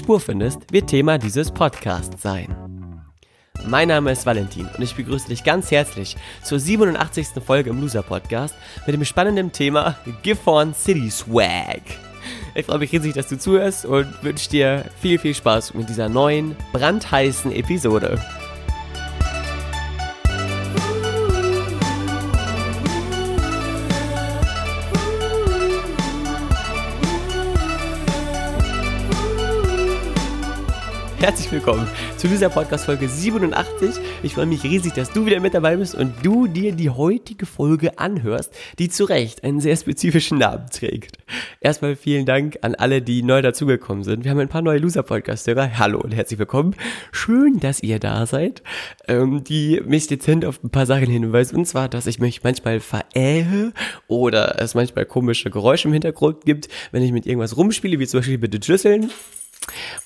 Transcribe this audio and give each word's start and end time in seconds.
Spur 0.00 0.18
findest, 0.18 0.72
wird 0.72 0.88
Thema 0.88 1.18
dieses 1.18 1.50
Podcasts 1.50 2.22
sein. 2.22 2.56
Mein 3.66 3.88
Name 3.88 4.10
ist 4.10 4.24
Valentin 4.24 4.66
und 4.66 4.82
ich 4.82 4.96
begrüße 4.96 5.28
dich 5.28 5.44
ganz 5.44 5.70
herzlich 5.70 6.16
zur 6.42 6.58
87. 6.58 7.28
Folge 7.44 7.68
im 7.68 7.82
Loser 7.82 8.02
Podcast 8.02 8.54
mit 8.86 8.94
dem 8.94 9.04
spannenden 9.04 9.52
Thema 9.52 9.96
Gifhorn 10.22 10.72
City 10.72 11.10
Swag. 11.10 11.82
Ich 12.54 12.64
freue 12.64 12.78
mich 12.78 12.92
riesig, 12.92 13.12
dass 13.12 13.28
du 13.28 13.38
zuhörst 13.38 13.84
und 13.84 14.08
wünsche 14.22 14.48
dir 14.48 14.86
viel, 15.02 15.18
viel 15.18 15.34
Spaß 15.34 15.74
mit 15.74 15.90
dieser 15.90 16.08
neuen, 16.08 16.56
brandheißen 16.72 17.52
Episode. 17.52 18.18
Herzlich 31.20 31.52
willkommen 31.52 31.86
zu 32.16 32.28
dieser 32.28 32.48
Podcast-Folge 32.48 33.06
87. 33.06 34.02
Ich 34.22 34.32
freue 34.32 34.46
mich 34.46 34.64
riesig, 34.64 34.94
dass 34.94 35.10
du 35.10 35.26
wieder 35.26 35.38
mit 35.38 35.52
dabei 35.52 35.76
bist 35.76 35.94
und 35.94 36.14
du 36.22 36.46
dir 36.46 36.72
die 36.72 36.88
heutige 36.88 37.44
Folge 37.44 37.98
anhörst, 37.98 38.54
die 38.78 38.88
zu 38.88 39.04
Recht 39.04 39.44
einen 39.44 39.60
sehr 39.60 39.76
spezifischen 39.76 40.38
Namen 40.38 40.70
trägt. 40.70 41.18
Erstmal 41.60 41.94
vielen 41.94 42.24
Dank 42.24 42.60
an 42.62 42.74
alle, 42.74 43.02
die 43.02 43.22
neu 43.22 43.42
dazugekommen 43.42 44.02
sind. 44.02 44.24
Wir 44.24 44.30
haben 44.30 44.38
ein 44.38 44.48
paar 44.48 44.62
neue 44.62 44.78
Loser-Podcast-Hörer. 44.78 45.78
Hallo 45.78 46.00
und 46.00 46.14
herzlich 46.14 46.38
willkommen. 46.38 46.74
Schön, 47.12 47.60
dass 47.60 47.82
ihr 47.82 47.98
da 47.98 48.24
seid, 48.24 48.62
ähm, 49.06 49.44
die 49.44 49.82
mich 49.84 50.06
dezent 50.06 50.46
auf 50.46 50.64
ein 50.64 50.70
paar 50.70 50.86
Sachen 50.86 51.10
hinweisen. 51.10 51.56
Und 51.56 51.66
zwar, 51.66 51.90
dass 51.90 52.06
ich 52.06 52.18
mich 52.18 52.42
manchmal 52.44 52.80
verähe 52.80 53.74
oder 54.08 54.58
es 54.58 54.74
manchmal 54.74 55.04
komische 55.04 55.50
Geräusche 55.50 55.88
im 55.88 55.92
Hintergrund 55.92 56.46
gibt, 56.46 56.68
wenn 56.92 57.02
ich 57.02 57.12
mit 57.12 57.26
irgendwas 57.26 57.58
rumspiele, 57.58 57.98
wie 57.98 58.06
zum 58.06 58.20
Beispiel 58.20 58.38
mit 58.38 58.54
den 58.54 58.62
Schlüsseln 58.62 59.10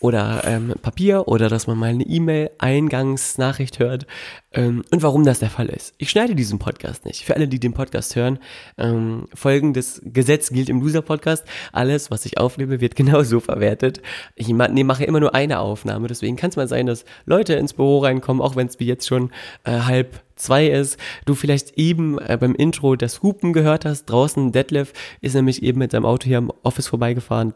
oder 0.01 0.43
ähm, 0.45 0.75
Papier 0.83 1.29
oder 1.29 1.49
dass 1.49 1.67
man 1.67 1.79
mal 1.79 1.91
eine 1.91 2.05
E-Mail-Eingangsnachricht 2.05 3.79
hört 3.79 4.07
ähm, 4.53 4.85
und 4.91 5.03
warum 5.03 5.25
das 5.25 5.39
der 5.39 5.51
Fall 5.51 5.69
ist. 5.69 5.95
Ich 5.99 6.11
schneide 6.11 6.35
diesen 6.35 6.59
Podcast 6.59 7.05
nicht. 7.05 7.25
Für 7.25 7.35
alle, 7.35 7.49
die 7.49 7.61
den 7.61 7.73
Podcast 7.73 8.17
hören, 8.17 8.39
ähm, 8.79 9.27
folgendes 9.33 10.03
Gesetz 10.05 10.51
gilt 10.51 10.69
im 10.69 10.81
Loser-Podcast. 10.81 11.45
Alles, 11.73 12.11
was 12.11 12.27
ich 12.27 12.39
aufnehme, 12.39 12.81
wird 12.81 12.97
genauso 12.97 13.41
verwertet. 13.41 14.03
Ich 14.35 14.49
ma 14.49 14.69
nee, 14.69 14.85
mache 14.85 15.05
immer 15.05 15.21
nur 15.21 15.35
eine 15.35 15.61
Aufnahme, 15.61 16.09
deswegen 16.09 16.37
kann 16.37 16.51
es 16.51 16.57
mal 16.57 16.69
sein, 16.69 16.87
dass 16.87 17.05
Leute 17.25 17.55
ins 17.55 17.75
Büro 17.75 17.99
reinkommen, 17.99 18.43
auch 18.43 18.57
wenn 18.57 18.67
es 18.67 18.81
wie 18.81 18.87
jetzt 18.87 19.07
schon 19.07 19.31
äh, 19.65 19.81
halb 19.81 20.23
zwei 20.37 20.67
ist, 20.67 20.99
du 21.27 21.35
vielleicht 21.35 21.79
eben 21.79 22.19
äh, 22.19 22.37
beim 22.39 22.57
Intro 22.57 22.97
das 22.97 23.23
Hupen 23.23 23.53
gehört 23.53 23.85
hast. 23.85 24.07
Draußen 24.07 24.51
Detlef 24.51 24.93
ist 25.21 25.35
nämlich 25.35 25.63
eben 25.63 25.79
mit 25.79 25.93
seinem 25.93 26.07
Auto 26.07 26.27
hier 26.27 26.39
am 26.39 26.53
Office 26.63 26.89
vorbeigefahren 26.89 27.55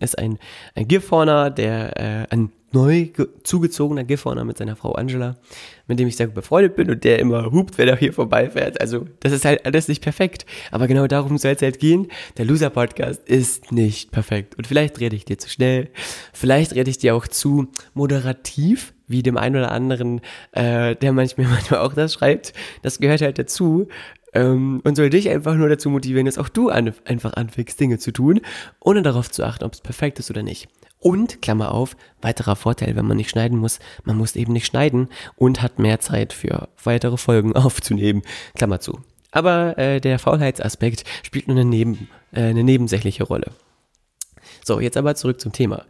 ist 0.00 0.18
ein, 0.18 0.38
ein 0.74 0.88
Gifhorner, 0.88 1.50
der 1.50 1.96
äh, 1.98 2.26
ein 2.30 2.52
neu 2.72 3.08
zugezogener 3.42 4.04
Gifhorner 4.04 4.44
mit 4.44 4.58
seiner 4.58 4.76
Frau 4.76 4.92
Angela, 4.92 5.36
mit 5.86 5.98
dem 5.98 6.08
ich 6.08 6.16
sehr 6.16 6.26
gut 6.26 6.34
befreundet 6.34 6.76
bin 6.76 6.90
und 6.90 7.04
der 7.04 7.18
immer 7.20 7.50
hupt, 7.50 7.78
wenn 7.78 7.88
er 7.88 7.96
hier 7.96 8.12
vorbeifährt. 8.12 8.80
Also 8.80 9.06
das 9.20 9.32
ist 9.32 9.44
halt 9.44 9.64
alles 9.64 9.88
nicht 9.88 10.02
perfekt. 10.02 10.44
Aber 10.70 10.86
genau 10.86 11.06
darum 11.06 11.38
soll 11.38 11.52
es 11.52 11.62
halt 11.62 11.78
gehen. 11.78 12.08
Der 12.36 12.44
Loser-Podcast 12.44 13.26
ist 13.26 13.72
nicht 13.72 14.10
perfekt. 14.10 14.56
Und 14.56 14.66
vielleicht 14.66 15.00
rede 15.00 15.16
ich 15.16 15.24
dir 15.24 15.38
zu 15.38 15.48
schnell, 15.48 15.88
vielleicht 16.32 16.74
rede 16.74 16.90
ich 16.90 16.98
dir 16.98 17.14
auch 17.14 17.26
zu 17.26 17.68
moderativ, 17.94 18.92
wie 19.08 19.22
dem 19.22 19.38
einen 19.38 19.56
oder 19.56 19.70
anderen, 19.70 20.20
äh, 20.52 20.96
der 20.96 21.12
manchmal, 21.12 21.46
manchmal 21.50 21.80
auch 21.80 21.94
das 21.94 22.12
schreibt. 22.12 22.52
Das 22.82 22.98
gehört 22.98 23.22
halt 23.22 23.38
dazu 23.38 23.88
ähm, 24.36 24.82
und 24.84 24.96
soll 24.96 25.08
dich 25.08 25.30
einfach 25.30 25.54
nur 25.54 25.68
dazu 25.68 25.88
motivieren, 25.88 26.26
dass 26.26 26.38
auch 26.38 26.50
du 26.50 26.68
an, 26.68 26.92
einfach 27.06 27.32
anfängst, 27.34 27.80
Dinge 27.80 27.98
zu 27.98 28.12
tun, 28.12 28.40
ohne 28.80 29.02
darauf 29.02 29.30
zu 29.30 29.44
achten, 29.44 29.64
ob 29.64 29.72
es 29.72 29.80
perfekt 29.80 30.18
ist 30.18 30.30
oder 30.30 30.42
nicht. 30.42 30.68
Und, 30.98 31.40
Klammer 31.40 31.72
auf, 31.72 31.96
weiterer 32.20 32.56
Vorteil, 32.56 32.96
wenn 32.96 33.06
man 33.06 33.16
nicht 33.16 33.30
schneiden 33.30 33.58
muss, 33.58 33.78
man 34.04 34.16
muss 34.16 34.36
eben 34.36 34.52
nicht 34.52 34.66
schneiden 34.66 35.08
und 35.36 35.62
hat 35.62 35.78
mehr 35.78 36.00
Zeit 36.00 36.32
für 36.32 36.68
weitere 36.84 37.16
Folgen 37.16 37.52
aufzunehmen, 37.56 38.22
Klammer 38.54 38.80
zu. 38.80 39.00
Aber 39.30 39.78
äh, 39.78 40.00
der 40.00 40.18
Faulheitsaspekt 40.18 41.04
spielt 41.22 41.48
nur 41.48 41.56
eine, 41.56 41.64
neben, 41.64 42.08
äh, 42.32 42.42
eine 42.42 42.64
nebensächliche 42.64 43.24
Rolle. 43.24 43.52
So, 44.64 44.80
jetzt 44.80 44.96
aber 44.96 45.14
zurück 45.14 45.40
zum 45.40 45.52
Thema. 45.52 45.84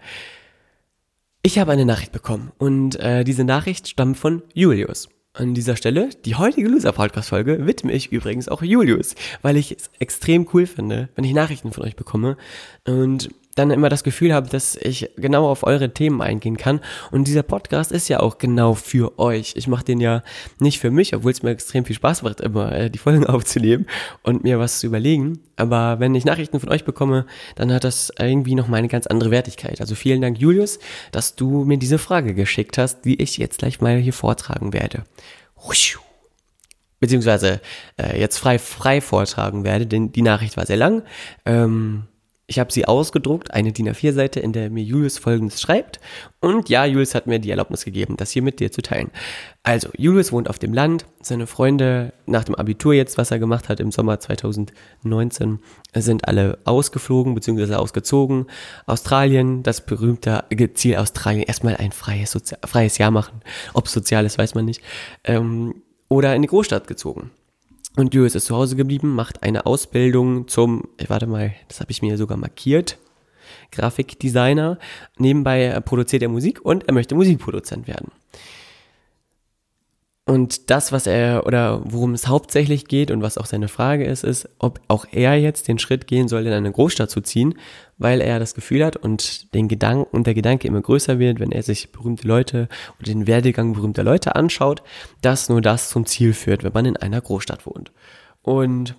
Ich 1.42 1.58
habe 1.58 1.72
eine 1.72 1.84
Nachricht 1.84 2.12
bekommen 2.12 2.52
und 2.58 2.98
äh, 2.98 3.24
diese 3.24 3.44
Nachricht 3.44 3.88
stammt 3.88 4.18
von 4.18 4.42
Julius. 4.54 5.08
An 5.38 5.52
dieser 5.52 5.76
Stelle, 5.76 6.08
die 6.24 6.34
heutige 6.34 6.66
Loser-Podcast-Folge 6.66 7.66
widme 7.66 7.92
ich 7.92 8.10
übrigens 8.10 8.48
auch 8.48 8.62
Julius, 8.62 9.14
weil 9.42 9.58
ich 9.58 9.70
es 9.70 9.90
extrem 9.98 10.48
cool 10.54 10.66
finde, 10.66 11.10
wenn 11.14 11.24
ich 11.24 11.34
Nachrichten 11.34 11.72
von 11.72 11.84
euch 11.84 11.94
bekomme. 11.94 12.38
Und 12.86 13.28
dann 13.56 13.70
immer 13.70 13.88
das 13.88 14.04
Gefühl 14.04 14.32
habe, 14.32 14.48
dass 14.48 14.76
ich 14.76 15.10
genau 15.16 15.48
auf 15.48 15.64
eure 15.64 15.92
Themen 15.92 16.22
eingehen 16.22 16.56
kann. 16.56 16.80
Und 17.10 17.26
dieser 17.26 17.42
Podcast 17.42 17.90
ist 17.90 18.08
ja 18.08 18.20
auch 18.20 18.38
genau 18.38 18.74
für 18.74 19.18
euch. 19.18 19.54
Ich 19.56 19.66
mache 19.66 19.84
den 19.84 19.98
ja 19.98 20.22
nicht 20.60 20.78
für 20.78 20.90
mich, 20.90 21.16
obwohl 21.16 21.32
es 21.32 21.42
mir 21.42 21.50
extrem 21.50 21.84
viel 21.84 21.96
Spaß 21.96 22.22
macht, 22.22 22.40
immer 22.40 22.70
äh, 22.72 22.90
die 22.90 22.98
Folgen 22.98 23.26
aufzunehmen 23.26 23.86
und 24.22 24.44
mir 24.44 24.60
was 24.60 24.78
zu 24.78 24.86
überlegen. 24.86 25.40
Aber 25.56 25.98
wenn 25.98 26.14
ich 26.14 26.26
Nachrichten 26.26 26.60
von 26.60 26.68
euch 26.68 26.84
bekomme, 26.84 27.26
dann 27.56 27.72
hat 27.72 27.84
das 27.84 28.12
irgendwie 28.18 28.54
noch 28.54 28.68
mal 28.68 28.76
eine 28.76 28.88
ganz 28.88 29.06
andere 29.06 29.30
Wertigkeit. 29.30 29.80
Also 29.80 29.94
vielen 29.94 30.20
Dank, 30.20 30.38
Julius, 30.38 30.78
dass 31.10 31.34
du 31.34 31.64
mir 31.64 31.78
diese 31.78 31.98
Frage 31.98 32.34
geschickt 32.34 32.76
hast, 32.76 33.06
die 33.06 33.20
ich 33.22 33.38
jetzt 33.38 33.58
gleich 33.58 33.80
mal 33.80 33.96
hier 33.96 34.12
vortragen 34.12 34.74
werde. 34.74 35.04
Beziehungsweise 37.00 37.60
äh, 37.98 38.20
jetzt 38.20 38.38
frei, 38.38 38.58
frei 38.58 39.00
vortragen 39.00 39.64
werde, 39.64 39.86
denn 39.86 40.12
die 40.12 40.22
Nachricht 40.22 40.56
war 40.58 40.66
sehr 40.66 40.76
lang. 40.76 41.02
Ähm, 41.46 42.04
ich 42.48 42.60
habe 42.60 42.72
sie 42.72 42.86
ausgedruckt, 42.86 43.52
eine 43.52 43.72
DIN 43.72 43.88
A4-Seite, 43.88 44.38
in 44.38 44.52
der 44.52 44.70
mir 44.70 44.84
Julius 44.84 45.18
folgendes 45.18 45.60
schreibt. 45.60 45.98
Und 46.40 46.68
ja, 46.68 46.84
Julius 46.84 47.16
hat 47.16 47.26
mir 47.26 47.40
die 47.40 47.50
Erlaubnis 47.50 47.84
gegeben, 47.84 48.16
das 48.16 48.30
hier 48.30 48.42
mit 48.42 48.60
dir 48.60 48.70
zu 48.70 48.82
teilen. 48.82 49.10
Also, 49.64 49.88
Julius 49.96 50.30
wohnt 50.30 50.48
auf 50.48 50.60
dem 50.60 50.72
Land. 50.72 51.06
Seine 51.20 51.48
Freunde 51.48 52.12
nach 52.24 52.44
dem 52.44 52.54
Abitur 52.54 52.94
jetzt, 52.94 53.18
was 53.18 53.32
er 53.32 53.40
gemacht 53.40 53.68
hat 53.68 53.80
im 53.80 53.90
Sommer 53.90 54.20
2019, 54.20 55.58
sind 55.94 56.28
alle 56.28 56.58
ausgeflogen 56.64 57.34
bzw. 57.34 57.74
ausgezogen. 57.74 58.46
Australien, 58.86 59.64
das 59.64 59.84
berühmte 59.84 60.44
Ziel 60.74 60.96
Australien, 60.96 61.42
erstmal 61.42 61.76
ein 61.76 61.90
freies, 61.90 62.30
Sozi 62.30 62.54
freies 62.64 62.98
Jahr 62.98 63.10
machen. 63.10 63.40
Ob 63.74 63.88
soziales, 63.88 64.38
weiß 64.38 64.54
man 64.54 64.66
nicht. 64.66 64.82
Ähm, 65.24 65.82
oder 66.08 66.36
in 66.36 66.42
die 66.42 66.48
Großstadt 66.48 66.86
gezogen. 66.86 67.32
Und 67.96 68.12
Julius 68.12 68.34
ist 68.34 68.46
zu 68.46 68.54
Hause 68.54 68.76
geblieben, 68.76 69.14
macht 69.14 69.42
eine 69.42 69.64
Ausbildung 69.64 70.48
zum, 70.48 70.84
warte 71.08 71.26
mal, 71.26 71.54
das 71.68 71.80
habe 71.80 71.90
ich 71.90 72.02
mir 72.02 72.18
sogar 72.18 72.36
markiert, 72.36 72.98
Grafikdesigner. 73.72 74.78
Nebenbei 75.16 75.80
produziert 75.80 76.22
er 76.22 76.28
Musik 76.28 76.62
und 76.62 76.86
er 76.86 76.94
möchte 76.94 77.14
Musikproduzent 77.14 77.88
werden. 77.88 78.12
Und 80.28 80.70
das, 80.70 80.90
was 80.90 81.06
er 81.06 81.46
oder 81.46 81.80
worum 81.84 82.12
es 82.12 82.26
hauptsächlich 82.26 82.86
geht 82.86 83.12
und 83.12 83.22
was 83.22 83.38
auch 83.38 83.46
seine 83.46 83.68
Frage 83.68 84.04
ist, 84.04 84.24
ist, 84.24 84.48
ob 84.58 84.80
auch 84.88 85.06
er 85.12 85.36
jetzt 85.36 85.68
den 85.68 85.78
Schritt 85.78 86.08
gehen 86.08 86.26
soll, 86.26 86.44
in 86.48 86.52
eine 86.52 86.72
Großstadt 86.72 87.10
zu 87.10 87.20
ziehen, 87.20 87.54
weil 87.96 88.20
er 88.20 88.40
das 88.40 88.54
Gefühl 88.54 88.84
hat 88.84 88.96
und 88.96 89.54
den 89.54 89.68
Gedanken 89.68 90.16
und 90.16 90.26
der 90.26 90.34
Gedanke 90.34 90.66
immer 90.66 90.80
größer 90.80 91.20
wird, 91.20 91.38
wenn 91.38 91.52
er 91.52 91.62
sich 91.62 91.92
berühmte 91.92 92.26
Leute 92.26 92.68
oder 92.98 93.06
den 93.12 93.28
Werdegang 93.28 93.72
berühmter 93.72 94.02
Leute 94.02 94.34
anschaut, 94.34 94.82
dass 95.22 95.48
nur 95.48 95.60
das 95.60 95.90
zum 95.90 96.06
Ziel 96.06 96.32
führt, 96.32 96.64
wenn 96.64 96.72
man 96.72 96.86
in 96.86 96.96
einer 96.96 97.20
Großstadt 97.20 97.64
wohnt. 97.64 97.92
Und 98.42 98.96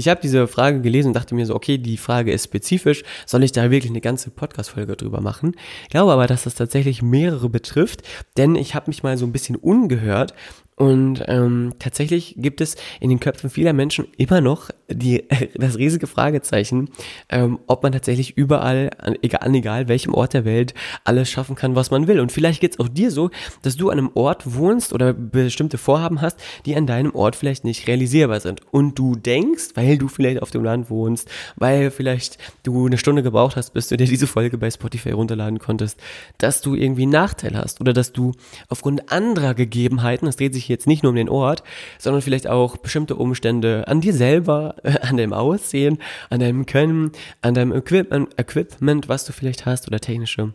ich 0.00 0.08
habe 0.08 0.20
diese 0.22 0.48
Frage 0.48 0.80
gelesen 0.80 1.08
und 1.08 1.14
dachte 1.14 1.34
mir 1.34 1.44
so, 1.44 1.54
okay, 1.54 1.76
die 1.78 1.98
Frage 1.98 2.32
ist 2.32 2.44
spezifisch, 2.44 3.02
soll 3.26 3.44
ich 3.44 3.52
da 3.52 3.70
wirklich 3.70 3.90
eine 3.90 4.00
ganze 4.00 4.30
Podcast-Folge 4.30 4.96
drüber 4.96 5.20
machen? 5.20 5.54
Ich 5.84 5.90
glaube 5.90 6.12
aber, 6.12 6.26
dass 6.26 6.44
das 6.44 6.54
tatsächlich 6.54 7.02
mehrere 7.02 7.50
betrifft, 7.50 8.02
denn 8.38 8.56
ich 8.56 8.74
habe 8.74 8.88
mich 8.88 9.02
mal 9.02 9.18
so 9.18 9.26
ein 9.26 9.32
bisschen 9.32 9.56
ungehört 9.56 10.34
Und 10.80 11.22
ähm, 11.26 11.74
tatsächlich 11.78 12.36
gibt 12.38 12.62
es 12.62 12.74
in 13.00 13.10
den 13.10 13.20
Köpfen 13.20 13.50
vieler 13.50 13.74
Menschen 13.74 14.06
immer 14.16 14.40
noch 14.40 14.70
die, 14.88 15.24
das 15.54 15.76
riesige 15.76 16.06
Fragezeichen, 16.06 16.88
ähm, 17.28 17.58
ob 17.66 17.82
man 17.82 17.92
tatsächlich 17.92 18.38
überall, 18.38 18.88
egal, 19.20 19.42
an 19.42 19.54
egal 19.54 19.88
welchem 19.88 20.14
Ort 20.14 20.32
der 20.32 20.46
Welt, 20.46 20.72
alles 21.04 21.30
schaffen 21.30 21.54
kann, 21.54 21.74
was 21.74 21.90
man 21.90 22.08
will. 22.08 22.18
Und 22.18 22.32
vielleicht 22.32 22.62
geht 22.62 22.72
es 22.72 22.80
auch 22.80 22.88
dir 22.88 23.10
so, 23.10 23.28
dass 23.60 23.76
du 23.76 23.90
an 23.90 23.98
einem 23.98 24.10
Ort 24.14 24.54
wohnst 24.54 24.94
oder 24.94 25.12
bestimmte 25.12 25.76
Vorhaben 25.76 26.22
hast, 26.22 26.38
die 26.64 26.74
an 26.74 26.86
deinem 26.86 27.14
Ort 27.14 27.36
vielleicht 27.36 27.62
nicht 27.62 27.86
realisierbar 27.86 28.40
sind. 28.40 28.62
Und 28.72 28.98
du 28.98 29.16
denkst, 29.16 29.72
weil 29.74 29.98
du 29.98 30.08
vielleicht 30.08 30.40
auf 30.40 30.50
dem 30.50 30.64
Land 30.64 30.88
wohnst, 30.88 31.28
weil 31.56 31.90
vielleicht 31.90 32.38
du 32.62 32.86
eine 32.86 32.96
Stunde 32.96 33.22
gebraucht 33.22 33.56
hast, 33.56 33.74
bis 33.74 33.88
du 33.88 33.98
dir 33.98 34.06
diese 34.06 34.26
Folge 34.26 34.56
bei 34.56 34.70
Spotify 34.70 35.10
runterladen 35.10 35.58
konntest, 35.58 36.00
dass 36.38 36.62
du 36.62 36.74
irgendwie 36.74 37.02
einen 37.02 37.12
Nachteil 37.12 37.54
hast 37.54 37.82
oder 37.82 37.92
dass 37.92 38.14
du 38.14 38.32
aufgrund 38.70 39.12
anderer 39.12 39.52
Gegebenheiten, 39.52 40.24
das 40.24 40.36
dreht 40.36 40.54
sich 40.54 40.69
jetzt 40.70 40.86
nicht 40.86 41.02
nur 41.02 41.10
um 41.10 41.16
den 41.16 41.28
Ort, 41.28 41.62
sondern 41.98 42.22
vielleicht 42.22 42.46
auch 42.46 42.76
bestimmte 42.76 43.16
Umstände 43.16 43.86
an 43.86 44.00
dir 44.00 44.14
selber, 44.14 44.76
an 45.02 45.16
deinem 45.16 45.32
Aussehen, 45.32 45.98
an 46.30 46.40
deinem 46.40 46.66
Können, 46.66 47.12
an 47.42 47.54
deinem 47.54 47.72
Equipment, 47.72 48.38
Equipment, 48.38 49.08
was 49.08 49.24
du 49.24 49.32
vielleicht 49.32 49.66
hast 49.66 49.86
oder 49.86 50.00
technische 50.00 50.54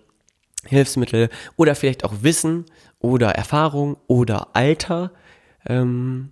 Hilfsmittel 0.65 1.29
oder 1.57 1.75
vielleicht 1.75 2.03
auch 2.03 2.13
Wissen 2.21 2.65
oder 2.99 3.29
Erfahrung 3.29 3.97
oder 4.07 4.55
Alter, 4.55 5.11
ähm, 5.67 6.31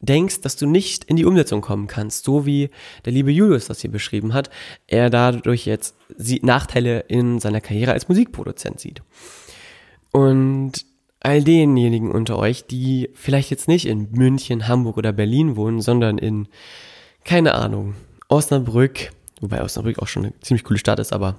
denkst, 0.00 0.40
dass 0.40 0.56
du 0.56 0.66
nicht 0.66 1.04
in 1.04 1.16
die 1.16 1.24
Umsetzung 1.24 1.60
kommen 1.60 1.86
kannst, 1.86 2.24
so 2.24 2.44
wie 2.44 2.70
der 3.04 3.12
liebe 3.12 3.30
Julius 3.30 3.66
das 3.66 3.80
hier 3.80 3.90
beschrieben 3.90 4.34
hat, 4.34 4.50
er 4.88 5.10
dadurch 5.10 5.64
jetzt 5.64 5.96
Nachteile 6.42 7.00
in 7.08 7.38
seiner 7.38 7.60
Karriere 7.60 7.92
als 7.92 8.08
Musikproduzent 8.08 8.80
sieht. 8.80 9.02
Und 10.10 10.84
all 11.22 11.42
denjenigen 11.42 12.10
unter 12.10 12.38
euch, 12.38 12.66
die 12.66 13.10
vielleicht 13.14 13.50
jetzt 13.50 13.68
nicht 13.68 13.86
in 13.86 14.10
München, 14.12 14.68
Hamburg 14.68 14.96
oder 14.96 15.12
Berlin 15.12 15.56
wohnen, 15.56 15.80
sondern 15.80 16.18
in, 16.18 16.48
keine 17.24 17.54
Ahnung, 17.54 17.94
Osnabrück, 18.28 19.12
wobei 19.40 19.62
Osnabrück 19.62 19.98
auch 20.00 20.08
schon 20.08 20.24
eine 20.24 20.40
ziemlich 20.40 20.64
coole 20.64 20.78
Stadt 20.78 20.98
ist, 20.98 21.12
aber 21.12 21.36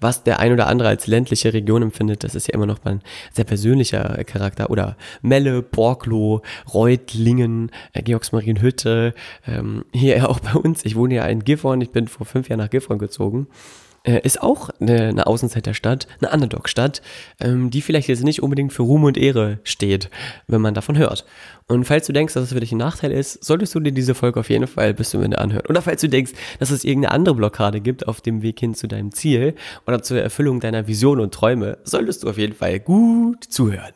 was 0.00 0.24
der 0.24 0.40
ein 0.40 0.52
oder 0.52 0.66
andere 0.66 0.88
als 0.88 1.06
ländliche 1.06 1.52
Region 1.52 1.82
empfindet, 1.82 2.24
das 2.24 2.34
ist 2.34 2.48
ja 2.48 2.54
immer 2.54 2.66
noch 2.66 2.82
mal 2.84 2.92
ein 2.92 3.02
sehr 3.32 3.44
persönlicher 3.44 4.24
Charakter. 4.24 4.70
Oder 4.70 4.96
Melle, 5.20 5.62
Borglo, 5.62 6.42
Reutlingen, 6.72 7.70
äh, 7.92 8.02
Georgsmarienhütte, 8.02 9.14
ähm, 9.46 9.84
hier 9.92 10.28
auch 10.30 10.40
bei 10.40 10.54
uns. 10.54 10.84
Ich 10.84 10.96
wohne 10.96 11.14
ja 11.14 11.26
in 11.26 11.44
Gifhorn, 11.44 11.82
ich 11.82 11.90
bin 11.90 12.08
vor 12.08 12.26
fünf 12.26 12.48
Jahren 12.48 12.60
nach 12.60 12.70
Gifhorn 12.70 12.98
gezogen 12.98 13.48
äh, 14.04 14.20
ist 14.22 14.42
auch 14.42 14.70
eine, 14.80 15.08
eine 15.08 15.26
Außenseiterstadt, 15.26 16.06
eine 16.20 16.30
Underdog-Stadt, 16.30 17.02
ähm, 17.40 17.70
die 17.70 17.82
vielleicht 17.82 18.08
jetzt 18.08 18.24
nicht 18.24 18.42
unbedingt 18.42 18.72
für 18.72 18.82
Ruhm 18.82 19.04
und 19.04 19.18
Ehre 19.18 19.58
steht, 19.64 20.10
wenn 20.46 20.60
man 20.60 20.74
davon 20.74 20.96
hört. 20.96 21.24
Und 21.66 21.84
falls 21.84 22.06
du 22.06 22.12
denkst, 22.12 22.34
dass 22.34 22.44
es 22.44 22.52
für 22.52 22.60
dich 22.60 22.72
ein 22.72 22.78
Nachteil 22.78 23.12
ist, 23.12 23.44
solltest 23.44 23.74
du 23.74 23.80
dir 23.80 23.92
diese 23.92 24.14
Folge 24.14 24.40
auf 24.40 24.50
jeden 24.50 24.66
Fall 24.66 24.94
bis 24.94 25.10
zum 25.10 25.22
Ende 25.22 25.38
anhören. 25.38 25.66
Oder 25.68 25.82
falls 25.82 26.00
du 26.00 26.08
denkst, 26.08 26.32
dass 26.58 26.70
es 26.70 26.84
irgendeine 26.84 27.14
andere 27.14 27.34
Blockade 27.34 27.80
gibt 27.80 28.08
auf 28.08 28.20
dem 28.20 28.42
Weg 28.42 28.58
hin 28.58 28.74
zu 28.74 28.88
deinem 28.88 29.12
Ziel 29.12 29.54
oder 29.86 30.02
zur 30.02 30.20
Erfüllung 30.20 30.60
deiner 30.60 30.86
Vision 30.86 31.20
und 31.20 31.32
Träume, 31.32 31.78
solltest 31.84 32.22
du 32.22 32.30
auf 32.30 32.38
jeden 32.38 32.54
Fall 32.54 32.80
gut 32.80 33.44
zuhören. 33.44 33.92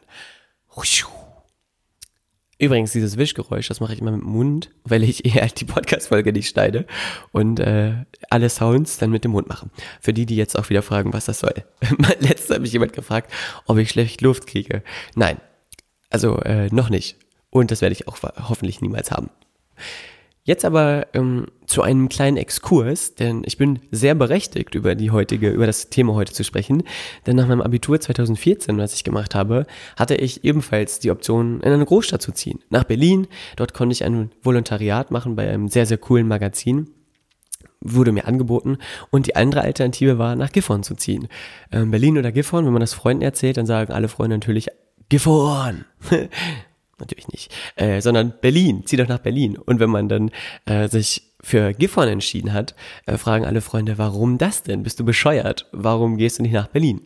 Übrigens, 2.58 2.92
dieses 2.92 3.16
Wischgeräusch, 3.16 3.68
das 3.68 3.80
mache 3.80 3.94
ich 3.94 4.00
immer 4.00 4.12
mit 4.12 4.20
dem 4.20 4.30
Mund, 4.30 4.70
weil 4.84 5.02
ich 5.02 5.24
eher 5.24 5.46
die 5.46 5.64
Podcast-Folge 5.64 6.32
nicht 6.32 6.48
schneide 6.48 6.86
und 7.32 7.60
äh, 7.60 8.04
alle 8.30 8.48
Sounds 8.48 8.98
dann 8.98 9.10
mit 9.10 9.24
dem 9.24 9.32
Mund 9.32 9.48
mache. 9.48 9.68
Für 10.00 10.12
die, 10.12 10.26
die 10.26 10.36
jetzt 10.36 10.56
auch 10.58 10.70
wieder 10.70 10.82
fragen, 10.82 11.12
was 11.12 11.24
das 11.24 11.40
soll. 11.40 11.54
Letztens 12.20 12.50
hat 12.50 12.62
mich 12.62 12.72
jemand 12.72 12.92
gefragt, 12.92 13.32
ob 13.66 13.78
ich 13.78 13.90
schlecht 13.90 14.20
Luft 14.20 14.46
kriege. 14.46 14.82
Nein, 15.14 15.38
also 16.10 16.38
äh, 16.40 16.68
noch 16.68 16.90
nicht. 16.90 17.16
Und 17.50 17.70
das 17.70 17.80
werde 17.80 17.92
ich 17.92 18.08
auch 18.08 18.18
hoffentlich 18.48 18.80
niemals 18.80 19.10
haben. 19.10 19.30
Jetzt 20.46 20.66
aber 20.66 21.06
ähm, 21.14 21.46
zu 21.66 21.80
einem 21.80 22.10
kleinen 22.10 22.36
Exkurs, 22.36 23.14
denn 23.14 23.44
ich 23.46 23.56
bin 23.56 23.78
sehr 23.90 24.14
berechtigt, 24.14 24.74
über 24.74 24.94
die 24.94 25.10
heutige, 25.10 25.48
über 25.48 25.66
das 25.66 25.88
Thema 25.88 26.12
heute 26.12 26.34
zu 26.34 26.44
sprechen. 26.44 26.82
Denn 27.26 27.36
nach 27.36 27.48
meinem 27.48 27.62
Abitur 27.62 27.98
2014, 27.98 28.76
was 28.76 28.94
ich 28.94 29.04
gemacht 29.04 29.34
habe, 29.34 29.66
hatte 29.96 30.16
ich 30.16 30.44
ebenfalls 30.44 30.98
die 30.98 31.10
Option, 31.10 31.62
in 31.62 31.72
eine 31.72 31.86
Großstadt 31.86 32.20
zu 32.20 32.32
ziehen. 32.32 32.60
Nach 32.68 32.84
Berlin. 32.84 33.26
Dort 33.56 33.72
konnte 33.72 33.94
ich 33.94 34.04
ein 34.04 34.32
Volontariat 34.42 35.10
machen 35.10 35.34
bei 35.34 35.48
einem 35.48 35.68
sehr, 35.68 35.86
sehr 35.86 35.98
coolen 35.98 36.28
Magazin 36.28 36.90
wurde 37.86 38.12
mir 38.12 38.26
angeboten 38.26 38.78
und 39.10 39.26
die 39.26 39.36
andere 39.36 39.60
Alternative 39.60 40.16
war, 40.16 40.36
nach 40.36 40.52
Gifhorn 40.52 40.82
zu 40.82 40.94
ziehen. 40.94 41.28
Ähm, 41.70 41.90
Berlin 41.90 42.16
oder 42.16 42.32
Gifhorn, 42.32 42.64
wenn 42.64 42.72
man 42.72 42.80
das 42.80 42.94
Freunden 42.94 43.22
erzählt, 43.22 43.58
dann 43.58 43.66
sagen 43.66 43.92
alle 43.92 44.08
Freunde 44.08 44.36
natürlich 44.36 44.68
Gifhorn. 45.10 45.84
natürlich 46.98 47.28
nicht, 47.28 47.54
äh, 47.76 48.00
sondern 48.00 48.34
Berlin, 48.40 48.82
zieh 48.84 48.96
doch 48.96 49.08
nach 49.08 49.18
Berlin. 49.18 49.56
Und 49.56 49.80
wenn 49.80 49.90
man 49.90 50.08
dann 50.08 50.30
äh, 50.66 50.88
sich 50.88 51.34
für 51.42 51.72
Gifhorn 51.74 52.08
entschieden 52.08 52.52
hat, 52.52 52.74
äh, 53.06 53.16
fragen 53.18 53.44
alle 53.44 53.60
Freunde, 53.60 53.98
warum 53.98 54.38
das 54.38 54.62
denn? 54.62 54.82
Bist 54.82 54.98
du 55.00 55.04
bescheuert? 55.04 55.66
Warum 55.72 56.16
gehst 56.16 56.38
du 56.38 56.42
nicht 56.42 56.52
nach 56.52 56.68
Berlin? 56.68 57.00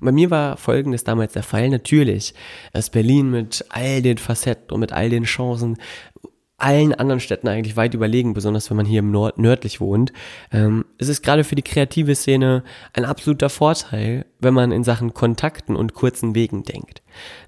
Und 0.00 0.06
bei 0.06 0.12
mir 0.12 0.30
war 0.30 0.56
folgendes 0.56 1.04
damals 1.04 1.32
der 1.32 1.42
Fall. 1.42 1.68
Natürlich 1.70 2.34
ist 2.72 2.90
Berlin 2.90 3.30
mit 3.30 3.64
all 3.70 4.02
den 4.02 4.18
Facetten 4.18 4.72
und 4.72 4.80
mit 4.80 4.92
all 4.92 5.10
den 5.10 5.24
Chancen 5.24 5.78
allen 6.58 6.92
anderen 6.92 7.20
Städten 7.20 7.46
eigentlich 7.46 7.76
weit 7.76 7.94
überlegen, 7.94 8.34
besonders 8.34 8.68
wenn 8.68 8.76
man 8.76 8.84
hier 8.84 8.98
im 8.98 9.12
Nord 9.12 9.38
nördlich 9.38 9.80
wohnt. 9.80 10.12
Ähm, 10.52 10.84
es 10.98 11.08
ist 11.08 11.22
gerade 11.22 11.44
für 11.44 11.54
die 11.54 11.62
kreative 11.62 12.16
Szene 12.16 12.64
ein 12.92 13.04
absoluter 13.04 13.48
Vorteil, 13.48 14.26
wenn 14.40 14.54
man 14.54 14.72
in 14.72 14.82
Sachen 14.82 15.14
Kontakten 15.14 15.76
und 15.76 15.94
kurzen 15.94 16.34
Wegen 16.34 16.64
denkt. 16.64 17.02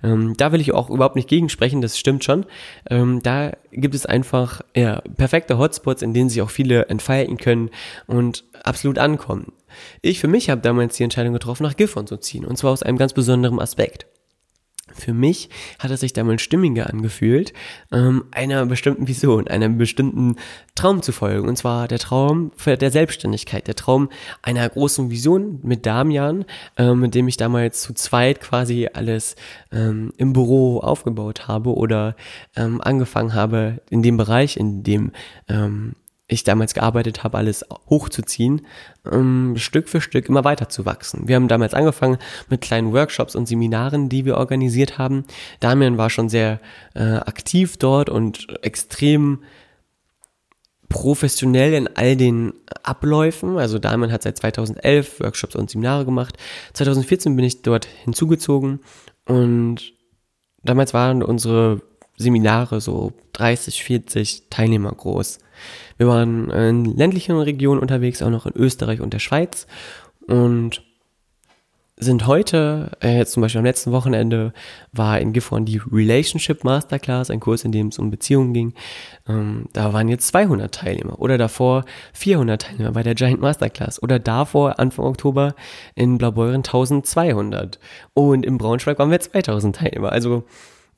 Ähm, 0.04 0.34
da 0.36 0.52
will 0.52 0.60
ich 0.60 0.72
auch 0.72 0.90
überhaupt 0.90 1.16
nicht 1.16 1.28
gegensprechen, 1.28 1.80
das 1.80 1.98
stimmt 1.98 2.22
schon. 2.22 2.46
Ähm, 2.88 3.20
da 3.20 3.52
gibt 3.72 3.96
es 3.96 4.06
einfach 4.06 4.60
ja, 4.76 5.00
perfekte 5.16 5.58
Hotspots, 5.58 6.02
in 6.02 6.14
denen 6.14 6.30
sich 6.30 6.40
auch 6.40 6.50
viele 6.50 6.86
entfalten 6.86 7.36
können 7.36 7.70
und 8.06 8.44
absolut 8.62 8.98
ankommen. 8.98 9.52
Ich 10.02 10.20
für 10.20 10.28
mich 10.28 10.50
habe 10.50 10.60
damals 10.60 10.96
die 10.96 11.04
Entscheidung 11.04 11.32
getroffen, 11.32 11.64
nach 11.64 11.76
Gifhorn 11.76 12.06
zu 12.06 12.16
ziehen, 12.16 12.44
und 12.44 12.56
zwar 12.56 12.70
aus 12.70 12.84
einem 12.84 12.98
ganz 12.98 13.12
besonderen 13.12 13.58
Aspekt. 13.58 14.06
Für 15.00 15.12
mich 15.12 15.48
hat 15.78 15.90
es 15.90 16.00
sich 16.00 16.12
damals 16.12 16.42
stimmiger 16.42 16.88
angefühlt, 16.88 17.52
ähm, 17.90 18.24
einer 18.30 18.66
bestimmten 18.66 19.08
Vision, 19.08 19.48
einem 19.48 19.78
bestimmten 19.78 20.36
Traum 20.74 21.02
zu 21.02 21.12
folgen. 21.12 21.48
Und 21.48 21.56
zwar 21.56 21.88
der 21.88 21.98
Traum 21.98 22.52
der 22.64 22.90
Selbstständigkeit, 22.90 23.66
der 23.66 23.74
Traum 23.74 24.08
einer 24.42 24.68
großen 24.68 25.10
Vision 25.10 25.60
mit 25.62 25.86
Damian, 25.86 26.44
ähm, 26.76 27.00
mit 27.00 27.14
dem 27.14 27.28
ich 27.28 27.36
damals 27.36 27.82
zu 27.82 27.94
zweit 27.94 28.40
quasi 28.40 28.88
alles 28.92 29.36
ähm, 29.72 30.12
im 30.16 30.32
Büro 30.32 30.78
aufgebaut 30.78 31.48
habe 31.48 31.74
oder 31.74 32.16
ähm, 32.56 32.80
angefangen 32.80 33.34
habe, 33.34 33.80
in 33.90 34.02
dem 34.02 34.16
Bereich, 34.16 34.56
in 34.56 34.82
dem 34.82 35.12
ähm, 35.48 35.94
ich 36.30 36.44
damals 36.44 36.74
gearbeitet 36.74 37.24
habe, 37.24 37.38
alles 37.38 37.64
hochzuziehen, 37.88 38.66
um 39.04 39.56
Stück 39.56 39.88
für 39.88 40.00
Stück 40.00 40.28
immer 40.28 40.44
weiter 40.44 40.68
zu 40.68 40.86
wachsen. 40.86 41.26
Wir 41.26 41.36
haben 41.36 41.48
damals 41.48 41.74
angefangen 41.74 42.18
mit 42.48 42.60
kleinen 42.60 42.92
Workshops 42.92 43.34
und 43.34 43.46
Seminaren, 43.46 44.08
die 44.08 44.24
wir 44.24 44.36
organisiert 44.36 44.98
haben. 44.98 45.24
Damian 45.58 45.98
war 45.98 46.10
schon 46.10 46.28
sehr 46.28 46.60
äh, 46.94 47.16
aktiv 47.16 47.76
dort 47.76 48.08
und 48.08 48.46
extrem 48.62 49.40
professionell 50.88 51.72
in 51.72 51.88
all 51.96 52.16
den 52.16 52.52
Abläufen. 52.82 53.58
Also 53.58 53.78
Damian 53.78 54.12
hat 54.12 54.22
seit 54.22 54.36
2011 54.36 55.20
Workshops 55.20 55.56
und 55.56 55.70
Seminare 55.70 56.04
gemacht. 56.04 56.36
2014 56.74 57.36
bin 57.36 57.44
ich 57.44 57.62
dort 57.62 57.86
hinzugezogen 57.86 58.80
und 59.26 59.92
damals 60.62 60.92
waren 60.92 61.22
unsere 61.22 61.80
Seminare 62.20 62.80
so 62.80 63.12
30, 63.32 63.82
40 63.82 64.44
Teilnehmer 64.50 64.92
groß. 64.92 65.38
Wir 65.96 66.06
waren 66.06 66.50
in 66.50 66.96
ländlichen 66.96 67.36
Regionen 67.36 67.80
unterwegs, 67.80 68.22
auch 68.22 68.30
noch 68.30 68.46
in 68.46 68.56
Österreich 68.56 69.00
und 69.00 69.12
der 69.12 69.18
Schweiz 69.18 69.66
und 70.26 70.82
sind 72.02 72.26
heute, 72.26 72.92
äh, 73.00 73.26
zum 73.26 73.42
Beispiel 73.42 73.58
am 73.58 73.64
letzten 73.64 73.92
Wochenende, 73.92 74.52
war 74.92 75.20
in 75.20 75.32
Gifhorn 75.34 75.66
die 75.66 75.80
Relationship 75.92 76.64
Masterclass, 76.64 77.30
ein 77.30 77.40
Kurs, 77.40 77.64
in 77.64 77.72
dem 77.72 77.88
es 77.88 77.98
um 77.98 78.10
Beziehungen 78.10 78.54
ging. 78.54 78.74
Ähm, 79.28 79.66
da 79.74 79.92
waren 79.92 80.08
jetzt 80.08 80.28
200 80.28 80.74
Teilnehmer 80.74 81.20
oder 81.20 81.36
davor 81.36 81.84
400 82.14 82.62
Teilnehmer 82.62 82.92
bei 82.92 83.02
der 83.02 83.14
Giant 83.14 83.40
Masterclass 83.40 84.02
oder 84.02 84.18
davor 84.18 84.78
Anfang 84.78 85.04
Oktober 85.04 85.54
in 85.94 86.16
Blaubeuren 86.16 86.56
1200 86.56 87.78
und 88.14 88.46
im 88.46 88.56
Braunschweig 88.56 88.98
waren 88.98 89.10
wir 89.10 89.20
2000 89.20 89.76
Teilnehmer. 89.76 90.10
Also 90.10 90.44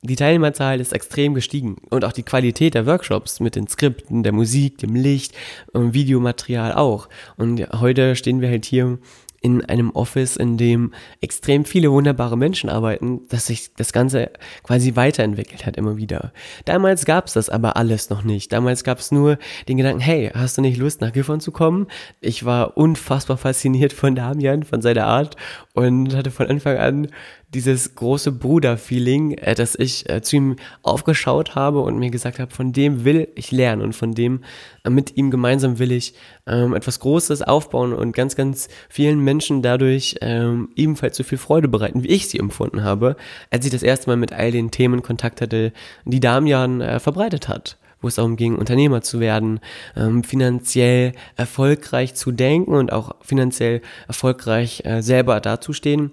die 0.03 0.17
Teilnehmerzahl 0.17 0.81
ist 0.81 0.93
extrem 0.93 1.35
gestiegen 1.35 1.77
und 1.89 2.05
auch 2.05 2.13
die 2.13 2.25
Qualität 2.25 2.75
der 2.75 2.87
Workshops 2.87 3.39
mit 3.39 3.55
den 3.55 3.69
Skripten, 3.69 4.25
der 4.25 4.33
Musik, 4.33 4.79
dem 4.79 4.97
Licht, 4.97 5.33
und 5.73 5.95
Videomaterial 5.95 6.73
auch. 6.75 7.09
Und 7.37 7.61
heute 7.81 8.17
stehen 8.17 8.41
wir 8.41 8.49
halt 8.49 8.65
hier 8.65 8.99
in 9.43 9.65
einem 9.65 9.91
Office, 9.91 10.37
in 10.37 10.57
dem 10.57 10.93
extrem 11.21 11.65
viele 11.65 11.91
wunderbare 11.91 12.39
Menschen 12.39 12.71
arbeiten, 12.71 13.23
dass 13.29 13.47
sich 13.47 13.75
das 13.75 13.93
Ganze 13.93 14.31
quasi 14.63 14.95
weiterentwickelt 14.95 15.67
hat 15.67 15.77
immer 15.77 15.97
wieder. 15.97 16.33
Damals 16.65 17.05
gab 17.05 17.27
es 17.27 17.33
das 17.33 17.49
aber 17.49 17.77
alles 17.77 18.09
noch 18.09 18.23
nicht. 18.23 18.53
Damals 18.53 18.85
gab 18.85 18.99
es 18.99 19.11
nur 19.11 19.39
den 19.69 19.77
Gedanken, 19.77 20.01
hey, 20.01 20.31
hast 20.33 20.57
du 20.57 20.63
nicht 20.63 20.79
Lust 20.79 21.01
nach 21.01 21.13
Gifhorn 21.13 21.41
zu 21.41 21.51
kommen? 21.51 21.89
Ich 22.21 22.45
war 22.45 22.77
unfassbar 22.77 23.37
fasziniert 23.37 23.93
von 23.93 24.15
Damian, 24.15 24.63
von 24.63 24.81
seiner 24.81 25.07
Art 25.07 25.37
und 25.75 26.15
hatte 26.15 26.31
von 26.31 26.47
Anfang 26.47 26.77
an 26.77 27.09
dieses 27.55 27.95
große 27.95 28.33
Bruder-Feeling, 28.33 29.33
äh, 29.33 29.55
dass 29.55 29.75
ich 29.75 30.09
äh, 30.09 30.23
zu 30.23 30.37
ihm 30.37 30.57
aufgeschaut 30.83 31.55
habe 31.55 31.81
und 31.81 31.99
mir 31.99 32.11
gesagt 32.11 32.39
habe, 32.39 32.53
von 32.53 32.73
dem 32.73 33.05
will 33.05 33.29
ich 33.35 33.53
lernen 33.53 33.83
und 33.83 33.95
von 33.95 34.15
dem 34.15 34.43
äh, 34.85 34.91
mit 34.91 35.17
ihm 35.17 35.31
gemeinsam 35.31 35.79
will 35.79 35.93
ich 35.93 36.15
ähm, 36.47 36.75
etwas 36.75 37.01
Großes 37.01 37.43
aufbauen 37.43 37.93
und 37.93 38.15
ganz, 38.15 38.37
ganz 38.37 38.69
vielen 38.89 39.21
Menschen 39.21 39.63
dadurch 39.63 40.17
ähm, 40.21 40.71
ebenfalls 40.77 41.17
so 41.17 41.25
viel 41.25 41.39
Freude 41.39 41.69
bereiten, 41.69 42.03
wie 42.03 42.09
ich 42.09 42.29
sie 42.29 42.39
empfunden 42.39 42.83
habe, 42.83 43.17
als 43.51 43.65
ich 43.65 43.73
das 43.73 43.83
erste 43.83 44.09
Mal 44.09 44.17
mit 44.17 44.33
all 44.33 44.51
den 44.51 44.71
Themen 44.71 45.03
Kontakt 45.03 45.41
hatte, 45.41 45.73
die 46.05 46.21
Damian 46.21 46.81
äh, 46.81 47.01
verbreitet 47.01 47.49
hat 47.49 47.79
wo 48.03 48.09
es 48.09 48.17
darum 48.17 48.35
ging, 48.35 48.57
Unternehmer 48.57 49.01
zu 49.03 49.21
werden, 49.21 49.61
ähm, 49.97 50.25
finanziell 50.25 51.13
erfolgreich 51.37 52.17
zu 52.17 52.33
denken 52.33 52.75
und 52.75 52.93
auch 52.93 53.15
finanziell 53.21 53.81
erfolgreich 54.09 54.85
äh, 54.85 55.03
selber 55.03 55.39
dazustehen 55.39 56.11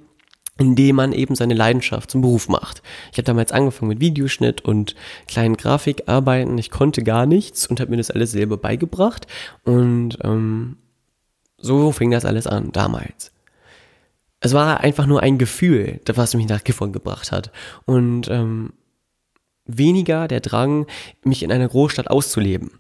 indem 0.60 0.98
man 0.98 1.13
eben 1.13 1.36
seine 1.36 1.56
Leidenschaft 1.56 2.12
zum 2.12 2.22
Beruf 2.22 2.50
macht. 2.50 2.84
Ich 3.12 3.18
habe 3.18 3.24
damals 3.24 3.51
angefangen 3.51 3.89
mit 3.89 4.01
Videoschnitt 4.01 4.62
und 4.62 4.94
kleinen 5.28 5.58
Grafikarbeiten. 5.58 6.58
Ich 6.58 6.70
konnte 6.70 7.01
gar 7.01 7.25
nichts 7.25 7.66
und 7.66 7.80
habe 7.80 7.92
mir 7.92 7.98
das 7.98 8.12
alles 8.12 8.32
selber 8.34 8.58
beigebracht. 8.58 9.25
Und 9.63 10.20
ähm, 10.24 10.78
so 11.58 11.92
fing 11.92 12.12
das 12.12 12.25
alles 12.25 12.46
an 12.46 12.72
damals. 12.74 13.32
Es 14.42 14.54
war 14.54 14.82
einfach 14.82 15.06
nur 15.06 15.24
ein 15.24 15.38
Gefühl, 15.38 16.00
was 16.13 16.36
mich 16.36 16.48
nach 16.48 16.63
Gifhorn 16.63 16.94
gebracht 16.94 17.32
hat. 17.32 17.51
Und 17.86 18.30
ähm, 18.30 18.74
weniger 19.66 20.28
der 20.28 20.42
Drang, 20.42 20.88
mich 21.24 21.42
in 21.44 21.51
einer 21.51 21.68
Großstadt 21.68 22.10
auszuleben. 22.10 22.72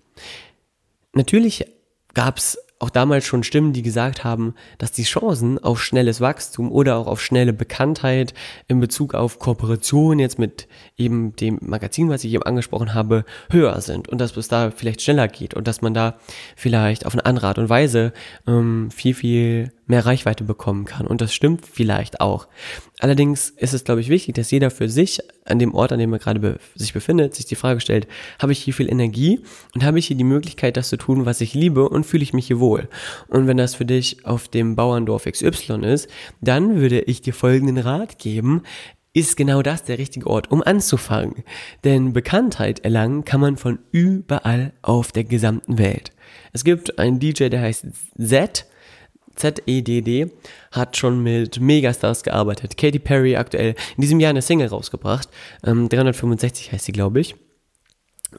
Natürlich 1.13 1.65
gab 2.13 2.37
es 2.37 2.57
auch 2.79 2.89
damals 2.89 3.25
schon 3.25 3.43
Stimmen, 3.43 3.73
die 3.73 3.81
gesagt 3.81 4.23
haben, 4.23 4.55
dass 4.77 4.93
die 4.93 5.03
Chancen 5.03 5.59
auf 5.59 5.83
schnelles 5.83 6.21
Wachstum 6.21 6.71
oder 6.71 6.95
auch 6.95 7.07
auf 7.07 7.21
schnelle 7.21 7.51
Bekanntheit 7.51 8.33
in 8.67 8.79
Bezug 8.79 9.13
auf 9.13 9.37
Kooperation 9.37 10.17
jetzt 10.17 10.39
mit 10.39 10.67
eben 10.97 11.35
dem 11.35 11.59
Magazin, 11.61 12.09
was 12.09 12.23
ich 12.23 12.33
eben 12.33 12.43
angesprochen 12.43 12.93
habe, 12.93 13.25
höher 13.51 13.79
sind 13.81 14.07
und 14.07 14.19
dass 14.19 14.35
es 14.37 14.47
da 14.47 14.71
vielleicht 14.71 15.01
schneller 15.01 15.27
geht 15.27 15.53
und 15.53 15.67
dass 15.67 15.81
man 15.81 15.93
da 15.93 16.17
vielleicht 16.55 17.05
auf 17.05 17.13
eine 17.13 17.25
andere 17.25 17.47
Art 17.47 17.57
und 17.57 17.69
Weise 17.69 18.13
ähm, 18.47 18.89
viel, 18.91 19.13
viel 19.13 19.71
mehr 19.89 20.05
Reichweite 20.05 20.43
bekommen 20.43 20.85
kann. 20.85 21.07
Und 21.07 21.19
das 21.19 21.33
stimmt 21.33 21.65
vielleicht 21.65 22.21
auch. 22.21 22.47
Allerdings 22.99 23.49
ist 23.49 23.73
es, 23.73 23.83
glaube 23.83 24.01
ich, 24.01 24.09
wichtig, 24.09 24.35
dass 24.35 24.51
jeder 24.51 24.69
für 24.71 24.87
sich 24.87 25.19
an 25.45 25.59
dem 25.59 25.73
Ort, 25.73 25.91
an 25.91 25.99
dem 25.99 26.13
er 26.13 26.19
gerade 26.19 26.39
be 26.39 26.59
sich 26.75 26.93
befindet, 26.93 27.33
sich 27.33 27.45
die 27.45 27.55
Frage 27.55 27.79
stellt, 27.79 28.07
habe 28.39 28.51
ich 28.51 28.59
hier 28.59 28.73
viel 28.73 28.89
Energie 28.89 29.41
und 29.73 29.83
habe 29.83 29.99
ich 29.99 30.07
hier 30.07 30.17
die 30.17 30.23
Möglichkeit, 30.23 30.77
das 30.77 30.89
zu 30.89 30.97
tun, 30.97 31.25
was 31.25 31.41
ich 31.41 31.53
liebe 31.53 31.89
und 31.89 32.05
fühle 32.05 32.23
ich 32.23 32.33
mich 32.33 32.47
hier 32.47 32.59
wohl? 32.59 32.87
Und 33.27 33.47
wenn 33.47 33.57
das 33.57 33.75
für 33.75 33.85
dich 33.85 34.25
auf 34.25 34.47
dem 34.47 34.75
Bauerndorf 34.75 35.25
XY 35.25 35.85
ist, 35.85 36.07
dann 36.39 36.79
würde 36.79 37.01
ich 37.01 37.21
dir 37.21 37.33
folgenden 37.33 37.79
Rat 37.79 38.19
geben, 38.19 38.61
ist 39.13 39.37
genau 39.37 39.63
das 39.63 39.83
der 39.83 39.97
richtige 39.97 40.27
Ort, 40.27 40.51
um 40.51 40.61
anzufangen. 40.61 41.43
Denn 41.83 42.13
Bekanntheit 42.13 42.79
erlangen 42.81 43.25
kann 43.25 43.41
man 43.41 43.57
von 43.57 43.79
überall 43.91 44.73
auf 44.83 45.11
der 45.11 45.23
gesamten 45.23 45.79
Welt. 45.79 46.11
Es 46.53 46.63
gibt 46.63 46.99
einen 46.99 47.19
DJ, 47.19 47.49
der 47.49 47.61
heißt 47.61 47.87
Z, 48.19 48.65
ZEDD 49.39 50.31
hat 50.71 50.97
schon 50.97 51.23
mit 51.23 51.59
Megastars 51.59 52.23
gearbeitet. 52.23 52.77
Katy 52.77 52.99
Perry 52.99 53.35
aktuell 53.35 53.75
in 53.95 54.01
diesem 54.01 54.19
Jahr 54.19 54.31
eine 54.31 54.41
Single 54.41 54.67
rausgebracht. 54.67 55.29
Ähm, 55.65 55.89
365 55.89 56.71
heißt 56.71 56.85
sie, 56.85 56.91
glaube 56.91 57.19
ich 57.21 57.35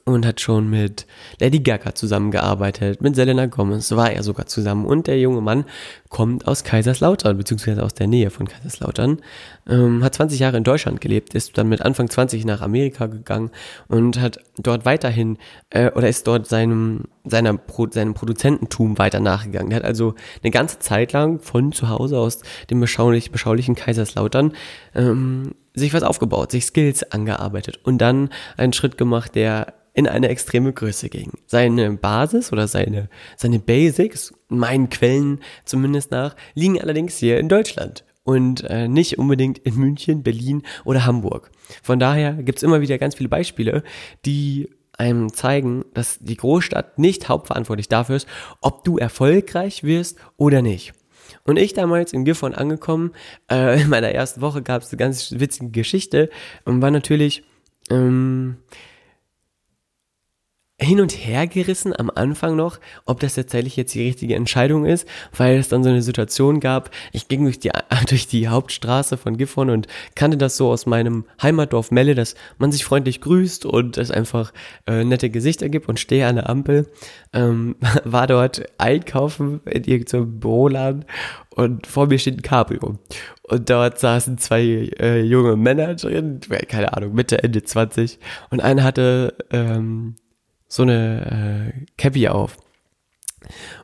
und 0.05 0.27
hat 0.27 0.41
schon 0.41 0.69
mit 0.69 1.07
Lady 1.39 1.61
Gaga 1.61 1.95
zusammengearbeitet, 1.95 3.01
mit 3.01 3.15
Selena 3.15 3.47
Gomez 3.47 3.91
war 3.93 4.11
er 4.11 4.23
sogar 4.23 4.47
zusammen 4.47 4.87
und 4.87 5.07
der 5.07 5.19
junge 5.19 5.41
Mann 5.41 5.65
kommt 6.09 6.47
aus 6.49 6.65
Kaiserslautern, 6.65 7.37
beziehungsweise 7.37 7.83
aus 7.83 7.95
der 7.95 8.07
Nähe 8.07 8.31
von 8.31 8.49
Kaiserslautern, 8.49 9.21
ähm, 9.69 10.03
hat 10.03 10.15
20 10.15 10.41
Jahre 10.41 10.57
in 10.57 10.65
Deutschland 10.65 11.01
gelebt, 11.01 11.35
ist 11.35 11.57
dann 11.59 11.69
mit 11.69 11.83
Anfang 11.83 12.09
20 12.09 12.45
nach 12.45 12.61
Amerika 12.61 13.07
gegangen 13.07 13.51
und 13.89 14.21
hat 14.21 14.41
dort 14.59 14.85
weiterhin, 14.85 15.39
äh, 15.71 15.91
oder 15.93 16.09
ist 16.09 16.27
dort 16.27 16.47
seinem, 16.47 17.05
seiner 17.25 17.57
Pro, 17.57 17.87
seinem 17.91 18.15
Produzententum 18.15 18.99
weiter 18.99 19.21
nachgegangen. 19.21 19.71
Er 19.71 19.77
hat 19.77 19.85
also 19.85 20.15
eine 20.43 20.51
ganze 20.51 20.79
Zeit 20.79 21.13
lang 21.13 21.41
von 21.41 21.73
zu 21.73 21.89
Hause 21.89 22.19
aus 22.19 22.41
dem 22.71 22.81
beschaulich, 22.81 23.31
beschaulichen 23.31 23.75
Kaiserslautern 23.75 24.53
ähm, 24.95 25.55
sich 25.75 25.95
was 25.95 26.03
aufgebaut, 26.03 26.51
sich 26.51 26.65
Skills 26.65 27.11
angearbeitet 27.13 27.79
und 27.85 27.99
dann 27.99 28.31
einen 28.57 28.73
Schritt 28.73 28.99
gemacht, 28.99 29.35
der 29.35 29.75
in 29.93 30.07
eine 30.07 30.29
extreme 30.29 30.73
Größe 30.73 31.09
ging. 31.09 31.33
Seine 31.47 31.93
Basis 31.93 32.53
oder 32.53 32.69
seine, 32.69 33.09
seine 33.37 33.59
Basics, 33.59 34.33
meinen 34.49 34.89
Quellen 34.89 35.41
zumindest 35.65 36.11
nach, 36.11 36.37
liegen 36.55 36.81
allerdings 36.81 37.17
hier 37.17 37.39
in 37.39 37.49
Deutschland 37.49 38.05
und 38.25 38.65
äh, 38.65 38.89
nicht 38.89 39.19
unbedingt 39.19 39.59
in 39.59 39.77
München, 39.77 40.23
Berlin 40.23 40.63
oder 40.85 41.07
Hamburg. 41.07 41.51
Von 41.83 41.99
daher 41.99 42.35
gibt's 42.35 42.63
immer 42.63 42.81
wieder 42.81 42.99
ganz 42.99 43.15
viele 43.15 43.29
Beispiele, 43.29 43.83
die 44.25 44.69
einem 44.97 45.33
zeigen, 45.33 45.85
dass 45.95 46.19
die 46.21 46.37
Großstadt 46.37 46.99
nicht 46.99 47.29
hauptverantwortlich 47.29 47.89
dafür 47.89 48.17
ist, 48.17 48.29
ob 48.61 48.85
du 48.85 48.99
erfolgreich 48.99 49.83
wirst 49.83 50.19
oder 50.37 50.63
nicht. 50.63 50.93
Und 51.45 51.57
ich 51.57 51.73
damals 51.73 52.13
in 52.13 52.25
Gifhorn 52.25 52.55
angekommen, 52.55 53.13
äh, 53.51 53.81
in 53.83 53.89
meiner 53.89 54.11
ersten 54.11 54.41
Woche 54.41 54.63
gab 54.63 54.83
es 54.83 54.91
eine 54.91 54.99
ganz 54.99 55.33
witzige 55.39 55.71
Geschichte 55.71 56.31
und 56.65 56.83
war 56.83 56.91
natürlich 56.91 57.45
ähm, 57.89 58.59
hin 60.81 61.01
und 61.01 61.13
her 61.13 61.47
gerissen 61.47 61.99
am 61.99 62.11
Anfang 62.15 62.57
noch, 62.57 62.79
ob 63.05 63.21
das 63.21 63.35
tatsächlich 63.35 63.77
jetzt 63.77 63.95
die 63.95 64.03
richtige 64.03 64.35
Entscheidung 64.35 64.87
ist, 64.87 65.07
weil 65.37 65.59
es 65.59 65.69
dann 65.69 65.85
so 65.85 65.91
eine 65.91 66.03
Situation 66.03 66.59
gab, 66.59 66.91
ich 67.13 67.29
ging 67.29 67.45
durch 67.45 67.59
die, 67.59 67.71
durch 68.09 68.27
die 68.27 68.49
Hauptstraße 68.49 69.17
von 69.17 69.37
Gifhorn 69.37 69.71
und 69.71 69.87
kannte 70.15 70.37
das 70.37 70.57
so 70.57 70.71
aus 70.71 70.87
meinem 70.87 71.25
Heimatdorf 71.43 71.91
Melle, 71.91 72.15
dass 72.15 72.35
man 72.59 72.73
sich 72.73 72.85
freundlich 72.85 73.21
grüßt 73.21 73.67
und 73.67 73.99
es 73.99 74.11
einfach 74.11 74.53
äh, 74.87 75.05
nette 75.05 75.31
Gesichter 75.31 75.69
gibt 75.69 75.89
und 75.89 76.01
stehe 76.01 76.27
an 76.27 76.37
der 76.37 76.49
Ampel, 76.49 76.87
ähm, 77.33 77.77
war 78.05 78.27
dort 78.27 78.63
einkaufen 78.79 79.61
in 79.67 79.85
irgendeinem 79.85 80.41
Büroladen 80.41 81.05
und 81.51 81.87
vor 81.87 82.07
mir 82.07 82.19
steht 82.19 82.39
ein 82.39 82.43
Cabrio. 82.43 82.99
Und 83.43 83.69
dort 83.69 83.99
saßen 83.99 84.39
zwei 84.39 84.91
äh, 84.99 85.21
junge 85.21 85.57
Männer 85.57 85.95
drin, 85.97 86.41
keine 86.69 86.97
Ahnung, 86.97 87.15
Mitte, 87.15 87.43
Ende 87.43 87.63
20. 87.63 88.19
Und 88.51 88.61
einer 88.61 88.85
hatte 88.85 89.35
ähm, 89.51 90.15
so 90.71 90.85
eine 90.85 91.75
äh, 91.75 91.85
Cappy 91.99 92.29
auf. 92.29 92.57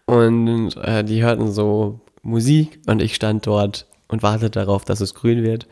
Und 0.07 0.77
äh, 0.77 1.05
die 1.05 1.23
hörten 1.23 1.51
so 1.51 2.01
Musik 2.23 2.81
und 2.87 3.03
ich 3.03 3.15
stand 3.15 3.47
dort 3.47 3.87
und 4.09 4.23
wartete 4.23 4.53
darauf, 4.53 4.85
dass 4.85 5.01
es 5.01 5.15
grün 5.15 5.43
wird. 5.43 5.67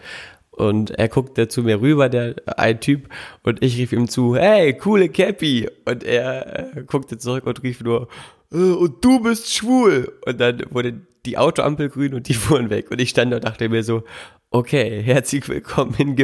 Und 0.51 0.91
er 0.91 1.09
guckte 1.09 1.49
zu 1.49 1.63
mir 1.63 1.81
rüber, 1.81 2.09
der 2.09 2.37
ein 2.57 2.81
Typ, 2.81 3.09
und 3.43 3.63
ich 3.63 3.77
rief 3.77 3.93
ihm 3.93 4.09
zu, 4.09 4.37
hey, 4.37 4.77
coole 4.77 5.09
Cappy. 5.09 5.69
Und 5.85 6.05
er 6.05 6.77
äh, 6.77 6.85
guckte 6.85 7.19
zurück 7.19 7.47
und 7.47 7.63
rief 7.63 7.81
nur, 7.81 8.09
äh, 8.53 8.57
und 8.57 9.05
du 9.05 9.21
bist 9.21 9.53
schwul. 9.53 10.13
Und 10.27 10.41
dann 10.41 10.63
wurde 10.71 11.01
die 11.27 11.39
Autoampel 11.39 11.89
grün 11.89 12.15
und 12.15 12.29
die 12.29 12.35
fuhren 12.35 12.71
weg. 12.71 12.91
Und 12.91 13.01
ich 13.01 13.11
stand 13.11 13.33
da 13.33 13.37
und 13.37 13.45
dachte 13.45 13.69
mir 13.69 13.83
so, 13.83 14.03
okay, 14.51 15.03
herzlich 15.03 15.49
willkommen 15.49 15.95
in. 15.99 16.17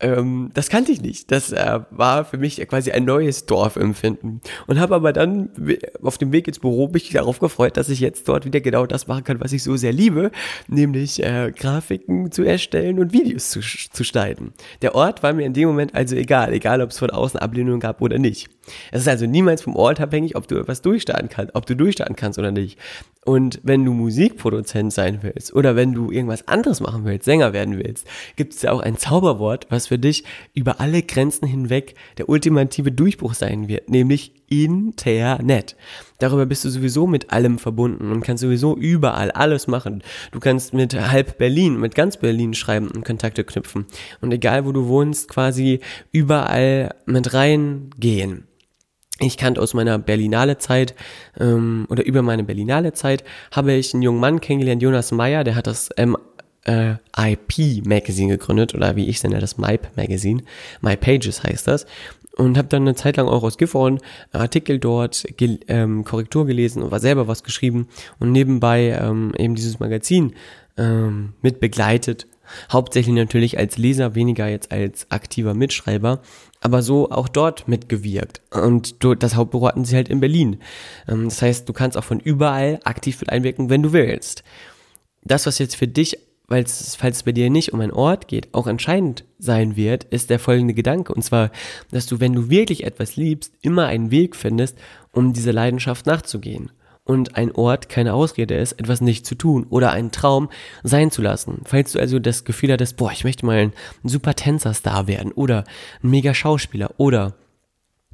Ähm, 0.00 0.50
das 0.54 0.68
kannte 0.68 0.92
ich 0.92 1.00
nicht. 1.00 1.30
Das 1.30 1.52
äh, 1.52 1.80
war 1.90 2.24
für 2.24 2.38
mich 2.38 2.56
quasi 2.68 2.90
ein 2.90 3.04
neues 3.04 3.46
Dorfempfinden. 3.46 4.40
Und 4.66 4.80
habe 4.80 4.94
aber 4.94 5.12
dann 5.12 5.50
auf 6.02 6.18
dem 6.18 6.32
Weg 6.32 6.48
ins 6.48 6.58
Büro 6.58 6.88
mich 6.88 7.10
darauf 7.10 7.38
gefreut, 7.38 7.76
dass 7.76 7.88
ich 7.88 8.00
jetzt 8.00 8.28
dort 8.28 8.44
wieder 8.44 8.60
genau 8.60 8.86
das 8.86 9.06
machen 9.06 9.24
kann, 9.24 9.40
was 9.40 9.52
ich 9.52 9.62
so 9.62 9.76
sehr 9.76 9.92
liebe, 9.92 10.30
nämlich 10.68 11.22
äh, 11.22 11.52
Grafiken 11.54 12.32
zu 12.32 12.42
erstellen 12.42 12.98
und 12.98 13.12
Videos 13.12 13.50
zu, 13.50 13.60
zu 13.60 14.04
schneiden. 14.04 14.52
Der 14.82 14.94
Ort 14.94 15.22
war 15.22 15.32
mir 15.32 15.46
in 15.46 15.54
dem 15.54 15.68
Moment 15.68 15.94
also 15.94 16.16
egal, 16.16 16.52
egal 16.52 16.80
ob 16.80 16.90
es 16.90 16.98
von 16.98 17.10
außen 17.10 17.40
Ablehnung 17.40 17.80
gab 17.80 18.00
oder 18.00 18.18
nicht. 18.18 18.48
Es 18.92 19.02
ist 19.02 19.08
also 19.08 19.26
niemals 19.26 19.62
vom 19.62 19.76
Ort 19.76 20.00
abhängig, 20.00 20.36
ob 20.36 20.48
du 20.48 20.56
etwas 20.56 20.82
durchstarten 20.82 21.28
kannst, 21.28 21.54
ob 21.54 21.66
du 21.66 21.76
durchstarten 21.76 22.16
kannst 22.16 22.38
oder 22.38 22.52
nicht. 22.52 22.78
Und 23.24 23.60
wenn 23.62 23.84
du 23.84 23.92
Musikproduzent 23.92 24.92
sein 24.92 25.20
willst 25.22 25.54
oder 25.54 25.76
wenn 25.76 25.94
du 25.94 26.10
irgendwas 26.10 26.46
anderes 26.46 26.80
machen 26.80 27.04
willst, 27.04 27.24
Sänger 27.24 27.52
werden 27.52 27.78
willst, 27.78 28.06
gibt 28.36 28.52
es 28.52 28.62
ja 28.62 28.72
auch 28.72 28.80
ein 28.80 28.98
Zauberwort, 28.98 29.66
was 29.70 29.86
für 29.86 29.98
dich 29.98 30.24
über 30.52 30.80
alle 30.80 31.02
Grenzen 31.02 31.46
hinweg 31.46 31.94
der 32.18 32.28
ultimative 32.28 32.92
Durchbruch 32.92 33.34
sein 33.34 33.66
wird, 33.68 33.88
nämlich 33.88 34.32
Internet. 34.48 35.74
Darüber 36.18 36.44
bist 36.44 36.64
du 36.64 36.68
sowieso 36.68 37.06
mit 37.06 37.32
allem 37.32 37.58
verbunden 37.58 38.12
und 38.12 38.20
kannst 38.20 38.42
sowieso 38.42 38.76
überall 38.76 39.30
alles 39.30 39.66
machen. 39.66 40.02
Du 40.32 40.38
kannst 40.38 40.74
mit 40.74 40.94
halb 40.94 41.38
Berlin, 41.38 41.80
mit 41.80 41.94
ganz 41.94 42.18
Berlin 42.18 42.52
schreiben 42.52 42.88
und 42.88 43.04
Kontakte 43.04 43.44
knüpfen. 43.44 43.86
Und 44.20 44.32
egal 44.32 44.66
wo 44.66 44.72
du 44.72 44.86
wohnst, 44.86 45.28
quasi 45.28 45.80
überall 46.12 46.94
mit 47.06 47.32
reingehen 47.32 48.46
ich 49.26 49.36
kannte 49.36 49.60
aus 49.60 49.74
meiner 49.74 49.98
Berlinale 49.98 50.58
Zeit 50.58 50.94
ähm, 51.38 51.86
oder 51.88 52.04
über 52.04 52.22
meine 52.22 52.44
Berlinale 52.44 52.92
Zeit 52.92 53.24
habe 53.50 53.72
ich 53.72 53.94
einen 53.94 54.02
jungen 54.02 54.20
Mann 54.20 54.40
kennengelernt, 54.40 54.82
Jonas 54.82 55.12
Meyer, 55.12 55.44
der 55.44 55.54
hat 55.54 55.66
das 55.66 55.90
ähm, 55.96 56.16
äh, 56.64 56.94
IP 57.16 57.86
Magazine 57.86 58.36
gegründet 58.36 58.74
oder 58.74 58.96
wie 58.96 59.06
ich 59.06 59.16
es 59.16 59.22
nenne, 59.22 59.38
das 59.38 59.58
MyP 59.58 59.96
Magazine. 59.96 60.42
My 60.80 60.96
Pages 60.96 61.42
heißt 61.42 61.68
das. 61.68 61.86
Und 62.36 62.58
habe 62.58 62.66
dann 62.66 62.82
eine 62.82 62.96
Zeit 62.96 63.16
lang 63.16 63.28
auch 63.28 63.44
aus 63.44 63.58
Gifhorn 63.58 64.00
Artikel 64.32 64.80
dort, 64.80 65.24
gel 65.36 65.60
ähm, 65.68 66.02
Korrektur 66.02 66.46
gelesen 66.46 66.82
und 66.82 66.90
war 66.90 66.98
selber 66.98 67.28
was 67.28 67.44
geschrieben 67.44 67.86
und 68.18 68.32
nebenbei 68.32 68.98
ähm, 69.00 69.32
eben 69.38 69.54
dieses 69.54 69.78
Magazin 69.78 70.34
ähm, 70.76 71.34
mit 71.42 71.60
begleitet 71.60 72.26
Hauptsächlich 72.70 73.14
natürlich 73.14 73.58
als 73.58 73.78
Leser, 73.78 74.14
weniger 74.14 74.48
jetzt 74.48 74.72
als 74.72 75.10
aktiver 75.10 75.54
Mitschreiber, 75.54 76.20
aber 76.64 76.82
so 76.82 77.10
auch 77.10 77.28
dort 77.28 77.68
mitgewirkt. 77.68 78.40
Und 78.50 78.96
das 79.04 79.34
Hauptbüro 79.36 79.68
hatten 79.68 79.84
sie 79.84 79.96
halt 79.96 80.08
in 80.08 80.20
Berlin. 80.20 80.56
Ähm, 81.06 81.24
das 81.26 81.40
heißt, 81.42 81.68
du 81.68 81.72
kannst 81.72 81.96
auch 81.96 82.04
von 82.04 82.18
überall 82.18 82.80
aktiv 82.84 83.20
mit 83.20 83.30
einwirken, 83.30 83.68
wenn 83.68 83.82
du 83.82 83.92
willst. 83.92 84.42
Das, 85.22 85.46
was 85.46 85.58
jetzt 85.58 85.76
für 85.76 85.86
dich, 85.86 86.18
falls 86.48 86.98
es 86.98 87.22
bei 87.22 87.32
dir 87.32 87.50
nicht 87.50 87.74
um 87.74 87.80
einen 87.80 87.92
Ort 87.92 88.28
geht, 88.28 88.48
auch 88.52 88.66
entscheidend 88.66 89.24
sein 89.38 89.76
wird, 89.76 90.04
ist 90.04 90.30
der 90.30 90.38
folgende 90.38 90.72
Gedanke. 90.72 91.14
Und 91.14 91.22
zwar, 91.22 91.50
dass 91.90 92.06
du, 92.06 92.18
wenn 92.18 92.32
du 92.32 92.48
wirklich 92.48 92.84
etwas 92.84 93.16
liebst, 93.16 93.52
immer 93.60 93.86
einen 93.86 94.10
Weg 94.10 94.34
findest, 94.34 94.78
um 95.12 95.34
dieser 95.34 95.52
Leidenschaft 95.52 96.06
nachzugehen 96.06 96.70
und 97.04 97.36
ein 97.36 97.52
Ort 97.52 97.88
keine 97.88 98.14
Ausrede 98.14 98.54
ist, 98.54 98.72
etwas 98.72 99.00
nicht 99.00 99.26
zu 99.26 99.34
tun 99.34 99.66
oder 99.68 99.92
einen 99.92 100.10
Traum 100.10 100.48
sein 100.82 101.10
zu 101.10 101.22
lassen. 101.22 101.60
Falls 101.64 101.92
du 101.92 101.98
also 101.98 102.18
das 102.18 102.44
Gefühl 102.44 102.72
hattest, 102.72 102.96
boah, 102.96 103.12
ich 103.12 103.24
möchte 103.24 103.46
mal 103.46 103.58
ein 103.58 103.72
super 104.02 104.34
Tänzerstar 104.34 105.06
werden 105.06 105.32
oder 105.32 105.64
ein 106.02 106.10
mega 106.10 106.34
Schauspieler 106.34 106.92
oder 106.96 107.34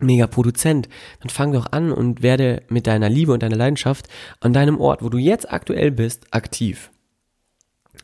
mega 0.01 0.27
Produzent, 0.27 0.89
dann 1.21 1.31
fang 1.31 1.53
doch 1.53 1.73
an 1.73 1.93
und 1.93 2.23
werde 2.23 2.63
mit 2.69 2.87
deiner 2.87 3.09
Liebe 3.09 3.33
und 3.33 3.43
deiner 3.43 3.57
Leidenschaft 3.57 4.09
an 4.41 4.53
deinem 4.53 4.81
Ort, 4.81 5.03
wo 5.03 5.09
du 5.09 5.19
jetzt 5.19 5.53
aktuell 5.53 5.91
bist, 5.91 6.27
aktiv. 6.33 6.91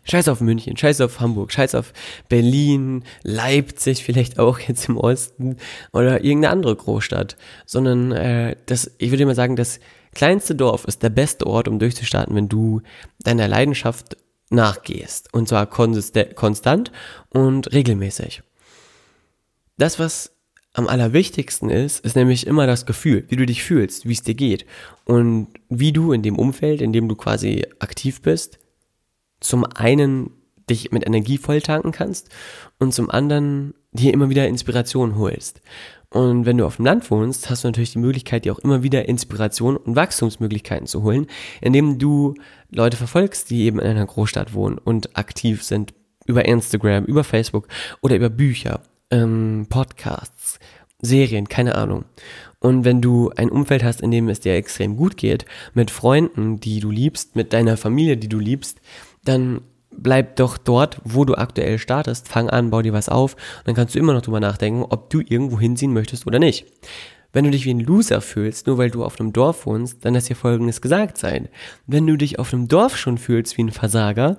Scheiß 0.04 0.28
auf 0.28 0.40
München, 0.40 0.76
scheiß 0.76 1.00
auf 1.00 1.20
Hamburg, 1.20 1.52
scheiß 1.52 1.74
auf 1.74 1.92
Berlin, 2.28 3.02
Leipzig 3.22 4.04
vielleicht 4.04 4.38
auch 4.38 4.60
jetzt 4.60 4.88
im 4.88 4.98
Osten 4.98 5.56
oder 5.92 6.22
irgendeine 6.22 6.50
andere 6.50 6.76
Großstadt, 6.76 7.36
sondern 7.64 8.12
äh, 8.12 8.56
das, 8.66 8.92
ich 8.98 9.10
würde 9.10 9.26
mal 9.26 9.34
sagen, 9.34 9.56
das 9.56 9.80
kleinste 10.16 10.54
Dorf 10.54 10.84
ist 10.86 11.02
der 11.02 11.10
beste 11.10 11.46
Ort, 11.46 11.68
um 11.68 11.78
durchzustarten, 11.78 12.34
wenn 12.34 12.48
du 12.48 12.80
deiner 13.18 13.46
Leidenschaft 13.48 14.16
nachgehst. 14.48 15.32
Und 15.34 15.46
zwar 15.46 15.66
konstant 15.66 16.90
und 17.28 17.72
regelmäßig. 17.72 18.42
Das, 19.76 19.98
was 19.98 20.32
am 20.72 20.88
allerwichtigsten 20.88 21.68
ist, 21.68 22.02
ist 22.04 22.16
nämlich 22.16 22.46
immer 22.46 22.66
das 22.66 22.86
Gefühl, 22.86 23.26
wie 23.28 23.36
du 23.36 23.44
dich 23.44 23.62
fühlst, 23.62 24.08
wie 24.08 24.12
es 24.14 24.22
dir 24.22 24.34
geht 24.34 24.64
und 25.04 25.48
wie 25.68 25.92
du 25.92 26.12
in 26.12 26.22
dem 26.22 26.38
Umfeld, 26.38 26.80
in 26.80 26.94
dem 26.94 27.08
du 27.08 27.14
quasi 27.14 27.66
aktiv 27.78 28.22
bist, 28.22 28.58
zum 29.40 29.64
einen 29.64 30.30
dich 30.68 30.92
mit 30.92 31.06
Energie 31.06 31.36
voll 31.36 31.60
tanken 31.60 31.92
kannst 31.92 32.30
und 32.78 32.94
zum 32.94 33.10
anderen 33.10 33.74
dir 33.92 34.14
immer 34.14 34.30
wieder 34.30 34.48
Inspiration 34.48 35.16
holst. 35.16 35.60
Und 36.16 36.46
wenn 36.46 36.56
du 36.56 36.64
auf 36.64 36.76
dem 36.76 36.86
Land 36.86 37.10
wohnst, 37.10 37.50
hast 37.50 37.62
du 37.62 37.68
natürlich 37.68 37.92
die 37.92 37.98
Möglichkeit, 37.98 38.46
dir 38.46 38.54
auch 38.54 38.58
immer 38.60 38.82
wieder 38.82 39.06
Inspiration 39.06 39.76
und 39.76 39.96
Wachstumsmöglichkeiten 39.96 40.86
zu 40.86 41.02
holen, 41.02 41.26
indem 41.60 41.98
du 41.98 42.32
Leute 42.70 42.96
verfolgst, 42.96 43.50
die 43.50 43.64
eben 43.64 43.78
in 43.78 43.86
einer 43.86 44.06
Großstadt 44.06 44.54
wohnen 44.54 44.78
und 44.78 45.14
aktiv 45.18 45.62
sind 45.62 45.92
über 46.24 46.46
Instagram, 46.46 47.04
über 47.04 47.22
Facebook 47.22 47.68
oder 48.00 48.16
über 48.16 48.30
Bücher, 48.30 48.80
ähm, 49.10 49.66
Podcasts, 49.68 50.58
Serien, 51.02 51.50
keine 51.50 51.74
Ahnung. 51.74 52.06
Und 52.60 52.86
wenn 52.86 53.02
du 53.02 53.30
ein 53.36 53.50
Umfeld 53.50 53.84
hast, 53.84 54.00
in 54.00 54.10
dem 54.10 54.30
es 54.30 54.40
dir 54.40 54.54
extrem 54.54 54.96
gut 54.96 55.18
geht, 55.18 55.44
mit 55.74 55.90
Freunden, 55.90 56.60
die 56.60 56.80
du 56.80 56.90
liebst, 56.90 57.36
mit 57.36 57.52
deiner 57.52 57.76
Familie, 57.76 58.16
die 58.16 58.30
du 58.30 58.38
liebst, 58.38 58.80
dann 59.22 59.60
bleib 59.98 60.36
doch 60.36 60.58
dort, 60.58 61.00
wo 61.04 61.24
du 61.24 61.34
aktuell 61.34 61.78
startest, 61.78 62.28
fang 62.28 62.50
an, 62.50 62.70
bau 62.70 62.82
dir 62.82 62.92
was 62.92 63.08
auf 63.08 63.34
und 63.34 63.66
dann 63.66 63.74
kannst 63.74 63.94
du 63.94 63.98
immer 63.98 64.12
noch 64.12 64.22
drüber 64.22 64.40
nachdenken, 64.40 64.84
ob 64.88 65.10
du 65.10 65.20
irgendwo 65.20 65.58
hinziehen 65.58 65.92
möchtest 65.92 66.26
oder 66.26 66.38
nicht. 66.38 66.66
Wenn 67.36 67.44
du 67.44 67.50
dich 67.50 67.66
wie 67.66 67.74
ein 67.74 67.80
Loser 67.80 68.22
fühlst, 68.22 68.66
nur 68.66 68.78
weil 68.78 68.90
du 68.90 69.04
auf 69.04 69.20
einem 69.20 69.30
Dorf 69.30 69.66
wohnst, 69.66 70.02
dann 70.06 70.14
lass 70.14 70.24
dir 70.24 70.36
folgendes 70.36 70.80
gesagt 70.80 71.18
sein. 71.18 71.50
Wenn 71.86 72.06
du 72.06 72.16
dich 72.16 72.38
auf 72.38 72.54
einem 72.54 72.66
Dorf 72.66 72.96
schon 72.96 73.18
fühlst 73.18 73.58
wie 73.58 73.64
ein 73.64 73.72
Versager, 73.72 74.38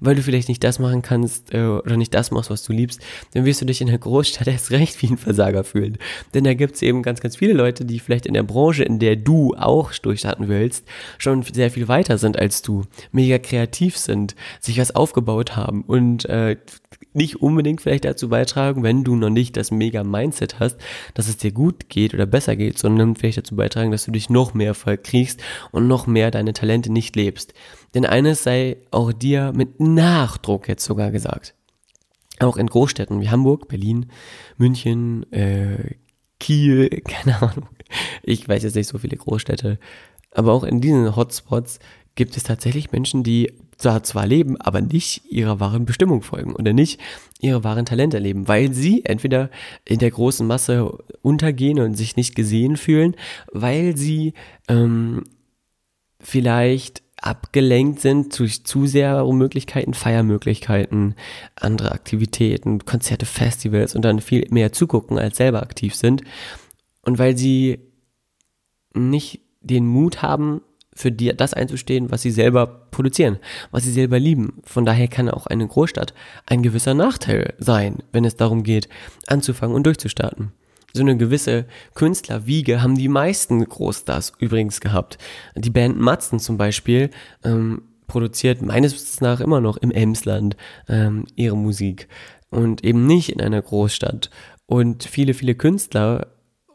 weil 0.00 0.14
du 0.14 0.22
vielleicht 0.22 0.48
nicht 0.48 0.64
das 0.64 0.78
machen 0.78 1.02
kannst 1.02 1.52
äh, 1.52 1.66
oder 1.66 1.98
nicht 1.98 2.14
das 2.14 2.30
machst, 2.30 2.48
was 2.48 2.62
du 2.62 2.72
liebst, 2.72 3.02
dann 3.34 3.44
wirst 3.44 3.60
du 3.60 3.66
dich 3.66 3.82
in 3.82 3.88
der 3.88 3.98
Großstadt 3.98 4.46
erst 4.46 4.70
recht 4.70 5.02
wie 5.02 5.08
ein 5.08 5.18
Versager 5.18 5.62
fühlen. 5.62 5.98
Denn 6.32 6.44
da 6.44 6.54
gibt's 6.54 6.80
eben 6.80 7.02
ganz, 7.02 7.20
ganz 7.20 7.36
viele 7.36 7.52
Leute, 7.52 7.84
die 7.84 8.00
vielleicht 8.00 8.24
in 8.24 8.32
der 8.32 8.44
Branche, 8.44 8.82
in 8.82 8.98
der 8.98 9.16
du 9.16 9.54
auch 9.54 9.92
durchstarten 9.92 10.48
willst, 10.48 10.86
schon 11.18 11.42
sehr 11.42 11.70
viel 11.70 11.86
weiter 11.86 12.16
sind 12.16 12.38
als 12.38 12.62
du, 12.62 12.84
mega 13.12 13.38
kreativ 13.38 13.98
sind, 13.98 14.34
sich 14.58 14.80
was 14.80 14.96
aufgebaut 14.96 15.54
haben 15.54 15.82
und 15.82 16.24
äh, 16.24 16.56
nicht 17.18 17.42
unbedingt 17.42 17.82
vielleicht 17.82 18.06
dazu 18.06 18.30
beitragen, 18.30 18.82
wenn 18.82 19.04
du 19.04 19.14
noch 19.14 19.28
nicht 19.28 19.58
das 19.58 19.70
mega 19.70 20.02
Mindset 20.04 20.58
hast, 20.58 20.78
dass 21.12 21.28
es 21.28 21.36
dir 21.36 21.52
gut 21.52 21.90
geht 21.90 22.14
oder 22.14 22.24
besser 22.24 22.56
geht, 22.56 22.78
sondern 22.78 23.16
vielleicht 23.16 23.36
dazu 23.36 23.56
beitragen, 23.56 23.90
dass 23.90 24.06
du 24.06 24.10
dich 24.10 24.30
noch 24.30 24.54
mehr 24.54 24.72
verkriegst 24.72 25.42
und 25.70 25.86
noch 25.86 26.06
mehr 26.06 26.30
deine 26.30 26.54
Talente 26.54 26.90
nicht 26.90 27.14
lebst. 27.14 27.52
Denn 27.94 28.06
eines 28.06 28.42
sei 28.42 28.78
auch 28.90 29.12
dir 29.12 29.52
mit 29.54 29.80
Nachdruck 29.80 30.68
jetzt 30.68 30.84
sogar 30.84 31.10
gesagt. 31.10 31.54
Auch 32.40 32.56
in 32.56 32.68
Großstädten 32.68 33.20
wie 33.20 33.28
Hamburg, 33.28 33.68
Berlin, 33.68 34.06
München, 34.56 35.30
äh, 35.32 35.96
Kiel, 36.40 36.88
keine 37.04 37.42
Ahnung. 37.42 37.68
Ich 38.22 38.48
weiß 38.48 38.62
jetzt 38.62 38.76
nicht 38.76 38.88
so 38.88 38.98
viele 38.98 39.16
Großstädte. 39.16 39.78
Aber 40.30 40.52
auch 40.52 40.64
in 40.64 40.80
diesen 40.80 41.16
Hotspots 41.16 41.78
gibt 42.14 42.36
es 42.36 42.42
tatsächlich 42.42 42.92
Menschen, 42.92 43.22
die 43.22 43.52
zwar, 43.78 44.26
leben, 44.26 44.60
aber 44.60 44.80
nicht 44.80 45.22
ihrer 45.30 45.60
wahren 45.60 45.86
Bestimmung 45.86 46.22
folgen 46.22 46.54
oder 46.54 46.72
nicht 46.72 47.00
ihre 47.40 47.64
wahren 47.64 47.86
Talente 47.86 48.18
leben, 48.18 48.48
weil 48.48 48.72
sie 48.72 49.04
entweder 49.04 49.50
in 49.84 49.98
der 49.98 50.10
großen 50.10 50.46
Masse 50.46 50.98
untergehen 51.22 51.78
und 51.78 51.94
sich 51.94 52.16
nicht 52.16 52.34
gesehen 52.34 52.76
fühlen, 52.76 53.14
weil 53.52 53.96
sie 53.96 54.34
ähm, 54.68 55.24
vielleicht 56.20 57.02
abgelenkt 57.20 58.00
sind 58.00 58.38
durch 58.38 58.64
zu 58.64 58.86
sehr 58.86 59.24
Möglichkeiten, 59.24 59.94
Feiermöglichkeiten, 59.94 61.14
andere 61.56 61.92
Aktivitäten, 61.92 62.84
Konzerte, 62.84 63.26
Festivals 63.26 63.94
und 63.94 64.02
dann 64.02 64.20
viel 64.20 64.46
mehr 64.50 64.72
zugucken 64.72 65.18
als 65.18 65.36
selber 65.36 65.62
aktiv 65.62 65.94
sind. 65.94 66.22
Und 67.02 67.18
weil 67.18 67.36
sie 67.36 67.80
nicht 68.94 69.40
den 69.60 69.86
Mut 69.86 70.22
haben, 70.22 70.62
für 70.98 71.12
die, 71.12 71.34
das 71.34 71.54
einzustehen, 71.54 72.10
was 72.10 72.22
sie 72.22 72.32
selber 72.32 72.66
produzieren, 72.90 73.38
was 73.70 73.84
sie 73.84 73.92
selber 73.92 74.18
lieben. 74.18 74.60
Von 74.64 74.84
daher 74.84 75.06
kann 75.06 75.30
auch 75.30 75.46
eine 75.46 75.66
Großstadt 75.66 76.12
ein 76.46 76.62
gewisser 76.62 76.94
Nachteil 76.94 77.54
sein, 77.58 78.02
wenn 78.10 78.24
es 78.24 78.36
darum 78.36 78.64
geht, 78.64 78.88
anzufangen 79.28 79.76
und 79.76 79.86
durchzustarten. 79.86 80.52
So 80.92 81.02
eine 81.02 81.16
gewisse 81.16 81.66
Künstlerwiege 81.94 82.82
haben 82.82 82.96
die 82.96 83.08
meisten 83.08 83.64
Großstars 83.64 84.32
übrigens 84.40 84.80
gehabt. 84.80 85.18
Die 85.54 85.70
Band 85.70 86.00
Matzen 86.00 86.40
zum 86.40 86.56
Beispiel 86.56 87.10
ähm, 87.44 87.82
produziert 88.08 88.62
meines 88.62 88.94
Wissens 88.94 89.20
nach 89.20 89.40
immer 89.40 89.60
noch 89.60 89.76
im 89.76 89.92
Emsland 89.92 90.56
ähm, 90.88 91.26
ihre 91.36 91.56
Musik 91.56 92.08
und 92.50 92.82
eben 92.82 93.06
nicht 93.06 93.28
in 93.28 93.40
einer 93.40 93.62
Großstadt. 93.62 94.30
Und 94.66 95.04
viele, 95.04 95.34
viele 95.34 95.54
Künstler 95.54 96.26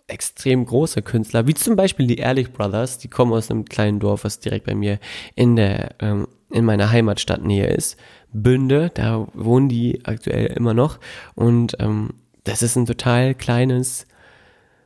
extrem 0.07 0.65
große 0.65 1.01
Künstler, 1.01 1.47
wie 1.47 1.53
zum 1.53 1.75
Beispiel 1.75 2.07
die 2.07 2.17
Ehrlich 2.17 2.51
Brothers, 2.51 2.97
die 2.97 3.07
kommen 3.07 3.33
aus 3.33 3.49
einem 3.49 3.65
kleinen 3.65 3.99
Dorf, 3.99 4.23
was 4.23 4.39
direkt 4.39 4.65
bei 4.65 4.75
mir 4.75 4.99
in 5.35 5.55
der, 5.55 5.95
ähm, 5.99 6.27
in 6.51 6.65
meiner 6.65 6.91
Heimatstadt 6.91 7.43
Nähe 7.43 7.67
ist. 7.67 7.97
Bünde, 8.31 8.91
da 8.93 9.27
wohnen 9.33 9.69
die 9.69 10.05
aktuell 10.05 10.47
immer 10.47 10.73
noch. 10.73 10.99
Und 11.35 11.77
ähm, 11.79 12.09
das 12.43 12.61
ist 12.61 12.75
ein 12.75 12.85
total 12.85 13.33
kleines, 13.33 14.05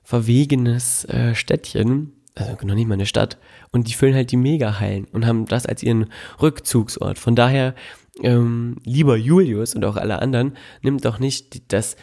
verwegenes 0.03 1.05
äh, 1.05 1.33
Städtchen, 1.33 2.13
also 2.35 2.55
noch 2.65 2.75
nicht 2.75 2.87
mal 2.87 2.93
eine 2.93 3.05
Stadt. 3.05 3.37
Und 3.71 3.87
die 3.87 3.93
füllen 3.93 4.13
halt 4.13 4.31
die 4.31 4.37
Megahallen 4.37 5.05
und 5.05 5.25
haben 5.25 5.45
das 5.45 5.65
als 5.65 5.81
ihren 5.81 6.11
Rückzugsort. 6.41 7.17
Von 7.17 7.35
daher, 7.35 7.73
ähm, 8.21 8.77
lieber 8.83 9.17
Julius 9.17 9.73
und 9.75 9.83
auch 9.83 9.95
alle 9.95 10.21
anderen, 10.21 10.55
nimmt 10.81 11.05
doch 11.05 11.19
nicht 11.19 11.73
das 11.73 11.97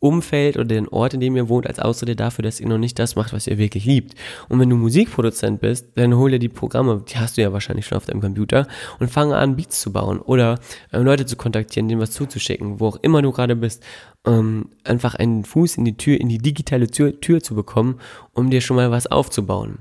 Umfeld 0.00 0.56
oder 0.56 0.64
den 0.64 0.88
Ort, 0.88 1.14
in 1.14 1.20
dem 1.20 1.36
ihr 1.36 1.48
wohnt, 1.48 1.66
als 1.66 1.78
Ausrede 1.78 2.16
dafür, 2.16 2.42
dass 2.42 2.58
ihr 2.58 2.66
noch 2.66 2.78
nicht 2.78 2.98
das 2.98 3.16
macht, 3.16 3.34
was 3.34 3.46
ihr 3.46 3.58
wirklich 3.58 3.84
liebt. 3.84 4.14
Und 4.48 4.58
wenn 4.58 4.70
du 4.70 4.76
Musikproduzent 4.76 5.60
bist, 5.60 5.88
dann 5.94 6.16
hol 6.16 6.30
dir 6.30 6.38
die 6.38 6.48
Programme, 6.48 7.04
die 7.06 7.18
hast 7.18 7.36
du 7.36 7.42
ja 7.42 7.52
wahrscheinlich 7.52 7.86
schon 7.86 7.98
auf 7.98 8.06
deinem 8.06 8.22
Computer, 8.22 8.66
und 8.98 9.10
fange 9.10 9.36
an, 9.36 9.56
Beats 9.56 9.80
zu 9.80 9.92
bauen 9.92 10.18
oder 10.18 10.58
äh, 10.90 10.98
Leute 10.98 11.26
zu 11.26 11.36
kontaktieren, 11.36 11.88
denen 11.88 12.00
was 12.00 12.12
zuzuschicken, 12.12 12.80
wo 12.80 12.88
auch 12.88 12.98
immer 13.02 13.20
du 13.20 13.30
gerade 13.30 13.54
bist, 13.54 13.84
ähm, 14.26 14.70
einfach 14.84 15.14
einen 15.14 15.44
Fuß 15.44 15.76
in 15.76 15.84
die 15.84 15.96
Tür, 15.96 16.18
in 16.18 16.30
die 16.30 16.38
digitale 16.38 16.90
Tür, 16.90 17.20
Tür 17.20 17.42
zu 17.42 17.54
bekommen, 17.54 18.00
um 18.32 18.50
dir 18.50 18.62
schon 18.62 18.76
mal 18.76 18.90
was 18.90 19.06
aufzubauen. 19.06 19.80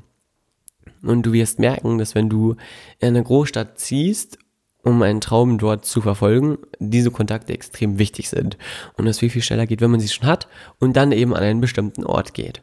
Und 1.02 1.26
du 1.26 1.32
wirst 1.32 1.60
merken, 1.60 1.98
dass 1.98 2.14
wenn 2.14 2.30
du 2.30 2.56
in 3.00 3.10
eine 3.10 3.24
Großstadt 3.24 3.80
ziehst 3.80 4.38
um 4.84 5.02
einen 5.02 5.22
Traum 5.22 5.58
dort 5.58 5.86
zu 5.86 6.02
verfolgen, 6.02 6.58
diese 6.80 7.12
Kontakte 7.12 7.54
extrem 7.54 8.00
wichtig 8.00 8.30
sind 8.30 8.58
und 8.98 9.08
es 9.08 9.20
viel, 9.20 9.30
viel 9.30 9.42
schneller 9.42 9.68
geht, 9.68 9.82
wenn 9.82 9.92
man 9.92 10.00
sie 10.00 10.08
schon 10.08 10.28
hat 10.28 10.48
und 10.80 10.96
dann 10.96 11.12
eben 11.12 11.36
an 11.36 11.44
einen 11.44 11.62
bestimmten 11.62 12.06
Ort 12.06 12.34
geht. 12.34 12.62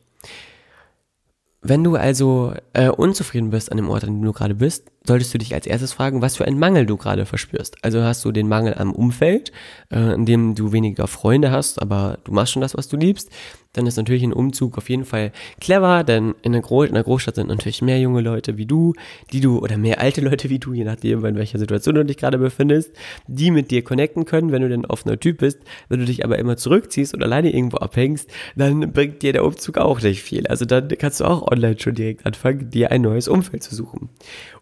Wenn 1.68 1.83
du 1.83 1.96
also 1.96 2.55
äh, 2.74 2.88
unzufrieden 2.88 3.50
bist 3.50 3.72
an 3.72 3.76
dem 3.76 3.88
Ort, 3.88 4.05
an 4.05 4.14
dem 4.14 4.22
du 4.22 4.33
gerade 4.33 4.55
bist, 4.55 4.85
solltest 5.05 5.35
du 5.35 5.38
dich 5.38 5.52
als 5.52 5.66
erstes 5.66 5.92
fragen, 5.92 6.22
was 6.22 6.37
für 6.37 6.44
einen 6.44 6.61
Mangel 6.61 6.87
du 6.87 6.96
gerade 6.96 7.26
verspürst. 7.26 7.76
Also 7.83 8.02
hast 8.02 8.24
du 8.24 8.31
den 8.31 8.46
Mangel 8.46 8.74
am 8.74 8.92
Umfeld, 8.92 9.50
äh, 9.90 10.14
in 10.14 10.26
dem 10.26 10.55
du 10.55 10.70
weniger 10.70 11.09
Freunde 11.09 11.50
hast, 11.50 11.83
aber 11.83 12.18
du 12.22 12.33
machst 12.33 12.52
schon 12.52 12.62
das, 12.62 12.76
was 12.76 12.87
du 12.87 12.96
liebst 12.96 13.31
dann 13.76 13.86
ist 13.86 13.96
natürlich 13.96 14.22
ein 14.22 14.32
Umzug 14.32 14.78
auf 14.78 14.88
jeden 14.88 15.04
Fall 15.04 15.32
clever, 15.60 16.04
denn 16.04 16.34
in 16.42 16.54
einer, 16.54 16.62
Gro 16.62 16.82
in 16.82 16.90
einer 16.90 17.04
Großstadt 17.04 17.34
sind 17.34 17.48
natürlich 17.48 17.82
mehr 17.82 18.00
junge 18.00 18.20
Leute 18.20 18.56
wie 18.56 18.66
du, 18.66 18.94
die 19.32 19.40
du, 19.40 19.58
oder 19.58 19.76
mehr 19.76 20.00
alte 20.00 20.20
Leute 20.20 20.50
wie 20.50 20.58
du, 20.58 20.72
je 20.72 20.84
nachdem, 20.84 21.24
in 21.24 21.36
welcher 21.36 21.58
Situation 21.58 21.94
du 21.94 22.04
dich 22.04 22.16
gerade 22.16 22.38
befindest, 22.38 22.92
die 23.26 23.50
mit 23.50 23.70
dir 23.70 23.82
connecten 23.82 24.24
können, 24.24 24.52
wenn 24.52 24.62
du 24.62 24.68
denn 24.68 24.86
offener 24.86 25.18
Typ 25.18 25.38
bist. 25.38 25.58
Wenn 25.88 26.00
du 26.00 26.06
dich 26.06 26.24
aber 26.24 26.38
immer 26.38 26.56
zurückziehst 26.56 27.14
oder 27.14 27.26
alleine 27.26 27.52
irgendwo 27.52 27.78
abhängst, 27.78 28.30
dann 28.56 28.92
bringt 28.92 29.22
dir 29.22 29.32
der 29.32 29.44
Umzug 29.44 29.78
auch 29.78 30.00
nicht 30.00 30.22
viel. 30.22 30.46
Also 30.46 30.64
dann 30.64 30.88
kannst 30.88 31.20
du 31.20 31.24
auch 31.24 31.50
online 31.50 31.78
schon 31.78 31.94
direkt 31.94 32.24
anfangen, 32.26 32.70
dir 32.70 32.90
ein 32.90 33.02
neues 33.02 33.28
Umfeld 33.28 33.62
zu 33.62 33.74
suchen. 33.74 34.08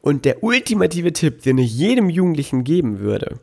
Und 0.01 0.25
der 0.25 0.43
ultimative 0.43 1.13
Tipp, 1.13 1.43
den 1.43 1.59
ich 1.59 1.77
jedem 1.77 2.11
Jugendlichen 2.11 2.65
geben 2.65 2.99
würde, 2.99 3.39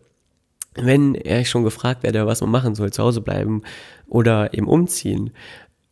wenn 0.75 1.15
er 1.15 1.43
schon 1.45 1.63
gefragt 1.63 2.03
werde, 2.03 2.25
was 2.25 2.41
man 2.41 2.51
machen 2.51 2.75
soll, 2.75 2.91
zu 2.91 3.03
Hause 3.03 3.21
bleiben 3.21 3.61
oder 4.07 4.53
eben 4.53 4.67
umziehen, 4.67 5.31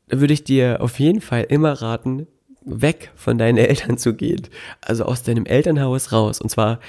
würde 0.08 0.34
ich 0.34 0.44
dir 0.44 0.82
auf 0.82 1.00
jeden 1.00 1.22
Fall 1.22 1.44
immer 1.44 1.74
raten, 1.74 2.28
weg 2.66 3.12
von 3.16 3.38
deinen 3.38 3.58
Eltern 3.70 3.98
zu 3.98 4.14
gehen. 4.14 4.48
Also 4.82 5.06
aus 5.06 5.24
deinem 5.24 5.46
Elternhaus 5.46 6.12
raus. 6.12 6.42
Und 6.42 6.50
zwar 6.50 6.80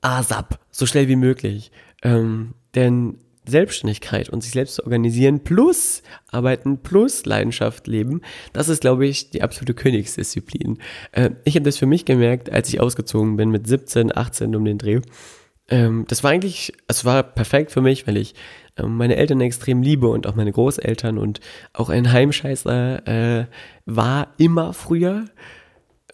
ASAP, 0.00 0.58
so 0.70 0.86
schnell 0.86 1.08
wie 1.08 1.16
möglich. 1.16 1.70
Ähm, 2.02 2.54
denn 2.74 3.18
Selbstständigkeit 3.48 4.28
und 4.28 4.42
sich 4.42 4.52
selbst 4.52 4.76
zu 4.76 4.84
organisieren 4.84 5.44
plus 5.44 6.02
arbeiten 6.30 6.78
plus 6.78 7.24
Leidenschaft 7.26 7.86
leben, 7.86 8.20
das 8.52 8.68
ist, 8.68 8.80
glaube 8.80 9.06
ich, 9.06 9.30
die 9.30 9.42
absolute 9.42 9.74
Königsdisziplin. 9.74 10.78
Äh, 11.12 11.30
ich 11.44 11.54
habe 11.54 11.64
das 11.64 11.78
für 11.78 11.86
mich 11.86 12.04
gemerkt, 12.04 12.50
als 12.50 12.68
ich 12.68 12.80
ausgezogen 12.80 13.36
bin 13.36 13.50
mit 13.50 13.66
17, 13.66 14.16
18 14.16 14.54
um 14.54 14.64
den 14.64 14.78
Dreh. 14.78 15.00
Ähm, 15.68 16.04
das 16.08 16.22
war 16.22 16.30
eigentlich, 16.30 16.72
es 16.88 17.04
war 17.04 17.22
perfekt 17.22 17.72
für 17.72 17.80
mich, 17.80 18.06
weil 18.06 18.16
ich 18.16 18.34
ähm, 18.76 18.96
meine 18.96 19.16
Eltern 19.16 19.40
extrem 19.40 19.82
liebe 19.82 20.08
und 20.08 20.26
auch 20.26 20.34
meine 20.34 20.52
Großeltern 20.52 21.18
und 21.18 21.40
auch 21.72 21.88
ein 21.88 22.12
Heimscheißer 22.12 23.06
äh, 23.06 23.46
war 23.84 24.28
immer 24.38 24.72
früher. 24.72 25.24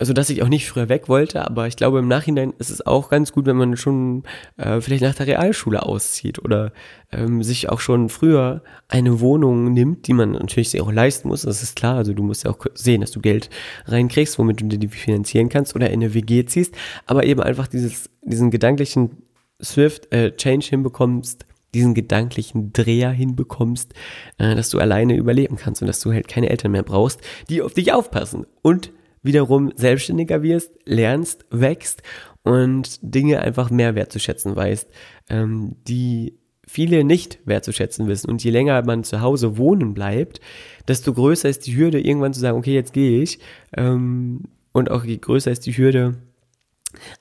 Also, 0.01 0.15
dass 0.15 0.31
ich 0.31 0.43
auch 0.43 0.49
nicht 0.49 0.67
früher 0.67 0.88
weg 0.88 1.09
wollte, 1.09 1.47
aber 1.47 1.69
ich 1.69 1.77
glaube, 1.77 1.99
im 1.99 2.09
Nachhinein 2.09 2.55
ist 2.59 2.71
es 2.71 2.85
auch 2.85 3.11
ganz 3.11 3.31
gut, 3.31 3.47
wenn 3.47 3.57
man 3.57 3.77
schon 3.77 4.25
äh, 4.57 4.81
vielleicht 4.81 5.03
nach 5.03 5.15
der 5.15 5.27
Realschule 5.27 5.83
auszieht 5.83 6.41
oder 6.41 6.73
ähm, 7.12 7.43
sich 7.43 7.69
auch 7.69 7.79
schon 7.79 8.09
früher 8.09 8.62
eine 8.88 9.21
Wohnung 9.21 9.73
nimmt, 9.73 10.09
die 10.09 10.15
man 10.15 10.33
natürlich 10.33 10.71
sich 10.71 10.81
auch 10.81 10.91
leisten 10.91 11.29
muss, 11.29 11.43
das 11.43 11.62
ist 11.62 11.77
klar. 11.77 11.99
Also, 11.99 12.15
du 12.15 12.23
musst 12.23 12.45
ja 12.45 12.51
auch 12.51 12.59
sehen, 12.75 13.03
dass 13.03 13.12
du 13.12 13.21
Geld 13.21 13.51
reinkriegst, 13.85 14.38
womit 14.38 14.62
du 14.62 14.67
dir 14.67 14.79
die 14.79 14.88
finanzieren 14.88 15.51
kannst 15.51 15.77
oder 15.77 15.91
in 15.91 16.03
eine 16.03 16.15
WG 16.15 16.47
ziehst, 16.47 16.75
aber 17.07 17.25
eben 17.25 17.43
einfach 17.43 17.69
dieses, 17.69 18.11
diesen 18.23 18.51
gedanklichen 18.51 19.19
Swift 19.62 20.12
äh, 20.12 20.35
Change 20.37 20.66
hinbekommst, 20.66 21.46
diesen 21.75 21.94
gedanklichen 21.94 22.72
Dreher 22.72 23.11
hinbekommst, 23.11 23.94
äh, 24.38 24.55
dass 24.55 24.70
du 24.70 24.79
alleine 24.79 25.16
überleben 25.16 25.57
kannst 25.57 25.83
und 25.83 25.88
dass 25.88 26.01
du 26.01 26.12
halt 26.12 26.29
keine 26.29 26.51
Eltern 26.51 26.72
mehr 26.72 26.83
brauchst, 26.83 27.20
die 27.48 27.62
auf 27.62 27.75
dich 27.75 27.92
aufpassen 27.92 28.46
und 28.62 28.92
wiederum 29.22 29.72
selbstständiger 29.77 30.42
wirst, 30.42 30.77
lernst, 30.85 31.46
wächst 31.51 32.03
und 32.42 32.98
Dinge 33.03 33.40
einfach 33.40 33.70
mehr 33.70 33.94
wertzuschätzen 33.94 34.55
weißt, 34.57 34.88
ähm, 35.31 35.77
die 35.87 36.38
viele 36.66 37.05
nicht 37.05 37.38
wertzuschätzen 37.44 38.09
wissen. 38.09 38.31
Und 38.31 38.42
je 38.42 38.51
länger 38.51 38.83
man 38.85 39.05
zu 39.05 39.20
Hause 39.20 39.57
wohnen 39.59 39.94
bleibt, 39.94 40.40
desto 40.88 41.12
größer 41.12 41.48
ist 41.48 41.66
die 41.66 41.77
Hürde, 41.77 42.01
irgendwann 42.01 42.33
zu 42.33 42.40
sagen, 42.40 42.59
okay, 42.59 42.75
jetzt 42.75 42.92
gehe 42.92 43.22
ich. 43.22 43.38
Ähm, 43.77 44.44
und 44.72 44.90
auch 44.90 45.05
je 45.05 45.18
größer 45.18 45.51
ist 45.51 45.66
die 45.66 45.77
Hürde, 45.77 46.16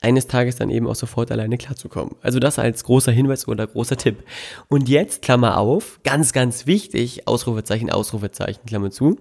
eines 0.00 0.26
Tages 0.26 0.56
dann 0.56 0.70
eben 0.70 0.86
auch 0.86 0.94
sofort 0.94 1.30
alleine 1.30 1.58
klarzukommen. 1.58 2.14
Also 2.20 2.38
das 2.38 2.58
als 2.58 2.84
großer 2.84 3.12
Hinweis 3.12 3.48
oder 3.48 3.66
großer 3.66 3.96
Tipp. 3.96 4.22
Und 4.68 4.88
jetzt, 4.88 5.22
Klammer 5.22 5.58
auf, 5.58 6.00
ganz, 6.04 6.32
ganz 6.32 6.66
wichtig, 6.66 7.26
Ausrufezeichen, 7.26 7.90
Ausrufezeichen, 7.90 8.64
Klammer 8.66 8.90
zu. 8.90 9.18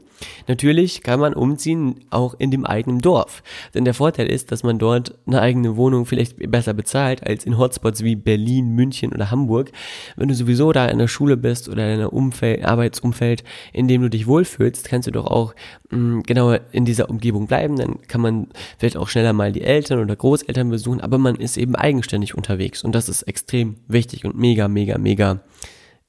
Natürlich 0.48 1.02
kann 1.02 1.20
man 1.20 1.34
umziehen 1.34 2.02
auch 2.10 2.36
in 2.38 2.52
dem 2.52 2.66
eigenen 2.66 3.00
Dorf. 3.00 3.44
Denn 3.74 3.86
der 3.86 3.94
Vorteil 3.94 4.28
ist, 4.28 4.52
dass 4.52 4.64
man 4.64 4.80
dort 4.80 5.16
eine 5.26 5.42
eigene 5.42 5.78
Wohnung 5.78 6.06
vielleicht 6.06 6.38
besser 6.52 6.74
bezahlt 6.74 7.26
als 7.26 7.46
in 7.46 7.58
Hotspots 7.58 8.04
wie 8.04 8.16
Berlin, 8.16 8.76
München 8.76 9.14
oder 9.14 9.32
Hamburg. 9.32 9.72
Wenn 10.16 10.28
du 10.28 10.36
sowieso 10.36 10.72
da 10.72 10.86
in 10.88 11.00
der 11.00 11.08
Schule 11.08 11.38
bist 11.38 11.70
oder 11.70 11.86
in 11.88 12.00
einem 12.00 12.10
Umfeld, 12.10 12.66
Arbeitsumfeld, 12.66 13.44
in 13.74 13.88
dem 13.88 14.02
du 14.02 14.10
dich 14.10 14.28
wohlfühlst, 14.28 14.88
kannst 14.88 15.08
du 15.08 15.12
doch 15.12 15.26
auch 15.26 15.56
mh, 15.90 15.98
mm, 15.98 16.24
genau 16.24 16.56
in 16.72 16.86
dieser 16.86 17.10
Umgebung 17.10 17.48
bleiben. 17.48 17.78
Dann 17.78 18.02
kann 18.08 18.22
man 18.22 18.48
vielleicht 18.78 18.98
auch 18.98 19.08
schneller 19.08 19.34
mal 19.34 19.52
die 19.52 19.62
Eltern 19.62 20.00
oder 20.00 20.16
Großeltern 20.16 20.41
Großeltern 20.42 20.70
besuchen, 20.70 21.02
aber 21.02 21.18
man 21.18 21.36
ist 21.36 21.58
eben 21.58 21.76
eigenständig 21.76 22.36
unterwegs 22.36 22.84
und 22.84 22.94
das 22.94 23.10
ist 23.10 23.24
extrem 23.24 23.76
wichtig 23.88 24.26
und 24.26 24.38
mega, 24.38 24.68
mega, 24.68 24.98
mega 24.98 25.42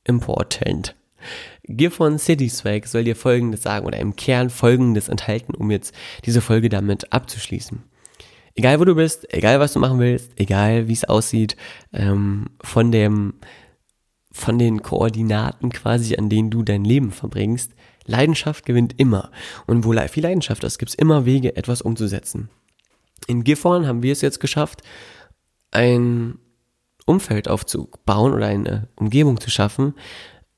important. 0.04 0.96
Gifon 1.64 2.18
City 2.18 2.48
Swag 2.48 2.86
soll 2.86 3.04
dir 3.04 3.14
folgendes 3.14 3.62
sagen 3.62 3.86
oder 3.86 3.98
im 3.98 4.16
Kern 4.16 4.50
folgendes 4.50 5.08
enthalten, 5.08 5.54
um 5.54 5.70
jetzt 5.70 5.94
diese 6.24 6.40
Folge 6.40 6.68
damit 6.68 7.12
abzuschließen. 7.12 7.82
Egal 8.54 8.80
wo 8.80 8.84
du 8.84 8.94
bist, 8.94 9.32
egal 9.32 9.60
was 9.60 9.72
du 9.72 9.78
machen 9.78 10.00
willst, 10.00 10.32
egal 10.36 10.88
wie 10.88 10.92
es 10.92 11.04
aussieht, 11.04 11.56
ähm, 11.92 12.50
von 12.62 12.90
dem, 12.90 13.34
von 14.32 14.58
den 14.58 14.82
Koordinaten 14.82 15.70
quasi, 15.70 16.16
an 16.16 16.28
denen 16.28 16.50
du 16.50 16.62
dein 16.62 16.84
Leben 16.84 17.12
verbringst, 17.12 17.72
Leidenschaft 18.04 18.66
gewinnt 18.66 18.98
immer. 18.98 19.30
Und 19.66 19.84
wo 19.84 19.92
viel 20.08 20.22
Leidenschaft 20.22 20.64
ist, 20.64 20.78
gibt 20.78 20.90
es 20.90 20.94
immer 20.96 21.24
Wege, 21.24 21.56
etwas 21.56 21.80
umzusetzen. 21.80 22.50
In 23.26 23.44
Gifhorn 23.44 23.86
haben 23.86 24.02
wir 24.02 24.12
es 24.12 24.20
jetzt 24.20 24.40
geschafft, 24.40 24.82
ein 25.70 26.38
Umfeld 27.06 27.48
aufzubauen 27.48 28.32
oder 28.32 28.46
eine 28.46 28.88
Umgebung 28.96 29.40
zu 29.40 29.50
schaffen, 29.50 29.94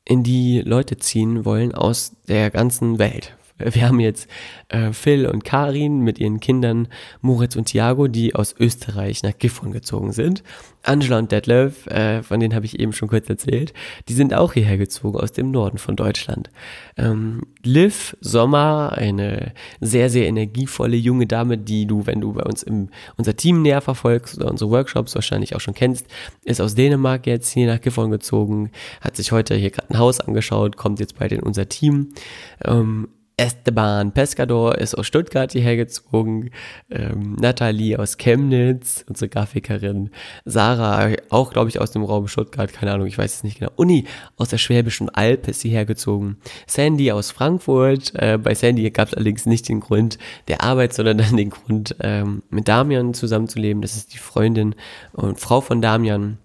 in 0.05 0.23
die 0.23 0.61
Leute 0.61 0.99
ziehen 0.99 1.45
wollen 1.45 1.75
aus 1.75 2.17
der 2.29 2.51
ganzen 2.51 2.99
Welt. 2.99 3.37
Wir 3.57 3.87
haben 3.87 4.01
jetzt 4.01 4.29
äh, 4.69 4.93
Phil 4.93 5.27
und 5.27 5.45
Karin 5.45 6.01
mit 6.01 6.19
ihren 6.19 6.41
Kindern 6.41 6.89
Moritz 7.21 7.55
und 7.55 7.67
Thiago, 7.67 8.09
die 8.09 8.35
aus 8.35 8.55
Österreich 8.59 9.23
nach 9.23 9.39
Gifhorn 9.39 9.71
gezogen 9.71 10.13
sind. 10.13 10.43
Angela 10.83 11.19
und 11.19 11.31
Detlef, 11.31 11.87
äh, 11.87 12.23
von 12.25 12.41
denen 12.41 12.55
habe 12.55 12.67
ich 12.67 12.81
eben 12.81 12.93
schon 12.93 13.09
kurz 13.09 13.29
erzählt, 13.31 13.73
die 14.09 14.13
sind 14.13 14.35
auch 14.35 14.55
hierher 14.55 14.77
gezogen 14.77 15.19
aus 15.19 15.31
dem 15.31 15.53
Norden 15.53 15.79
von 15.79 15.95
Deutschland. 15.95 16.51
Ähm, 16.97 17.43
Liv 17.63 18.17
Sommer, 18.21 18.93
eine 18.97 19.53
sehr, 19.81 20.11
sehr 20.11 20.27
energievolle 20.27 20.97
junge 20.97 21.27
Dame, 21.27 21.57
die 21.57 21.87
du, 21.87 22.07
wenn 22.07 22.21
du 22.21 22.33
bei 22.33 22.43
uns 22.43 22.65
im, 22.65 22.89
unser 23.17 23.37
Team 23.37 23.63
näher 23.63 23.81
verfolgst 23.81 24.37
oder 24.37 24.51
unsere 24.51 24.71
Workshops 24.71 25.15
wahrscheinlich 25.15 25.55
auch 25.55 25.61
schon 25.61 25.75
kennst, 25.75 26.07
ist 26.43 26.61
aus 26.61 26.75
Dänemark 26.75 27.27
jetzt 27.27 27.53
hier 27.53 27.69
nach 27.69 27.81
Gifhorn 27.81 28.11
gezogen, 28.11 28.71
hat 29.01 29.15
sich 29.17 29.31
heute 29.31 29.55
hier 29.55 29.71
gerade 29.71 29.91
ein 29.91 29.99
Haus 29.99 30.19
angeschaut, 30.19 30.77
kommt 30.77 30.99
jetzt 30.99 31.19
bald 31.19 31.31
in 31.31 31.41
unser 31.41 31.69
Team. 31.69 32.13
Ähm, 32.65 33.09
Esteban 33.37 34.13
Pescador 34.13 34.79
ist 34.79 34.95
aus 34.97 35.07
Stuttgart 35.07 35.51
hierher 35.51 35.77
gezogen, 35.77 36.51
ähm, 36.91 37.37
Nathalie 37.41 37.99
aus 37.99 38.17
Chemnitz, 38.17 39.05
unsere 39.09 39.29
Grafikerin, 39.29 40.11
Sarah 40.45 41.17
auch, 41.31 41.53
glaube 41.53 41.69
ich, 41.69 41.81
aus 41.81 41.91
dem 41.91 42.05
Raum 42.05 42.29
Stuttgart, 42.29 42.73
keine 42.73 42.93
Ahnung, 42.93 43.09
ich 43.09 43.19
weiß 43.19 43.35
es 43.35 43.45
nicht 43.45 43.59
genau, 43.59 43.73
Uni 43.75 44.05
aus 44.37 44.51
der 44.51 44.59
Schwäbischen 44.59 45.09
Alb 45.09 45.49
ist 45.49 45.63
hierher 45.63 45.85
gezogen, 45.85 46.37
Sandy 46.67 47.11
aus 47.11 47.33
Frankfurt, 47.33 48.13
äh, 48.15 48.39
bei 48.39 48.55
Sandy 48.55 48.89
gab 48.91 49.09
es 49.09 49.15
allerdings 49.15 49.47
nicht 49.47 49.69
den 49.69 49.81
Grund 49.81 50.19
der 50.47 50.63
Arbeit, 50.63 50.95
sondern 50.95 51.19
dann 51.19 51.37
den 51.37 51.51
Grund, 51.51 51.97
ähm, 52.01 52.43
mit 52.51 52.69
Damian 52.69 53.15
zusammenzuleben, 53.15 53.83
das 53.83 53.97
ist 53.97 54.15
die 54.15 54.19
Freundin 54.19 54.77
und 55.13 55.41
Frau 55.41 55.61
von 55.61 55.83
Damian, 55.83 56.39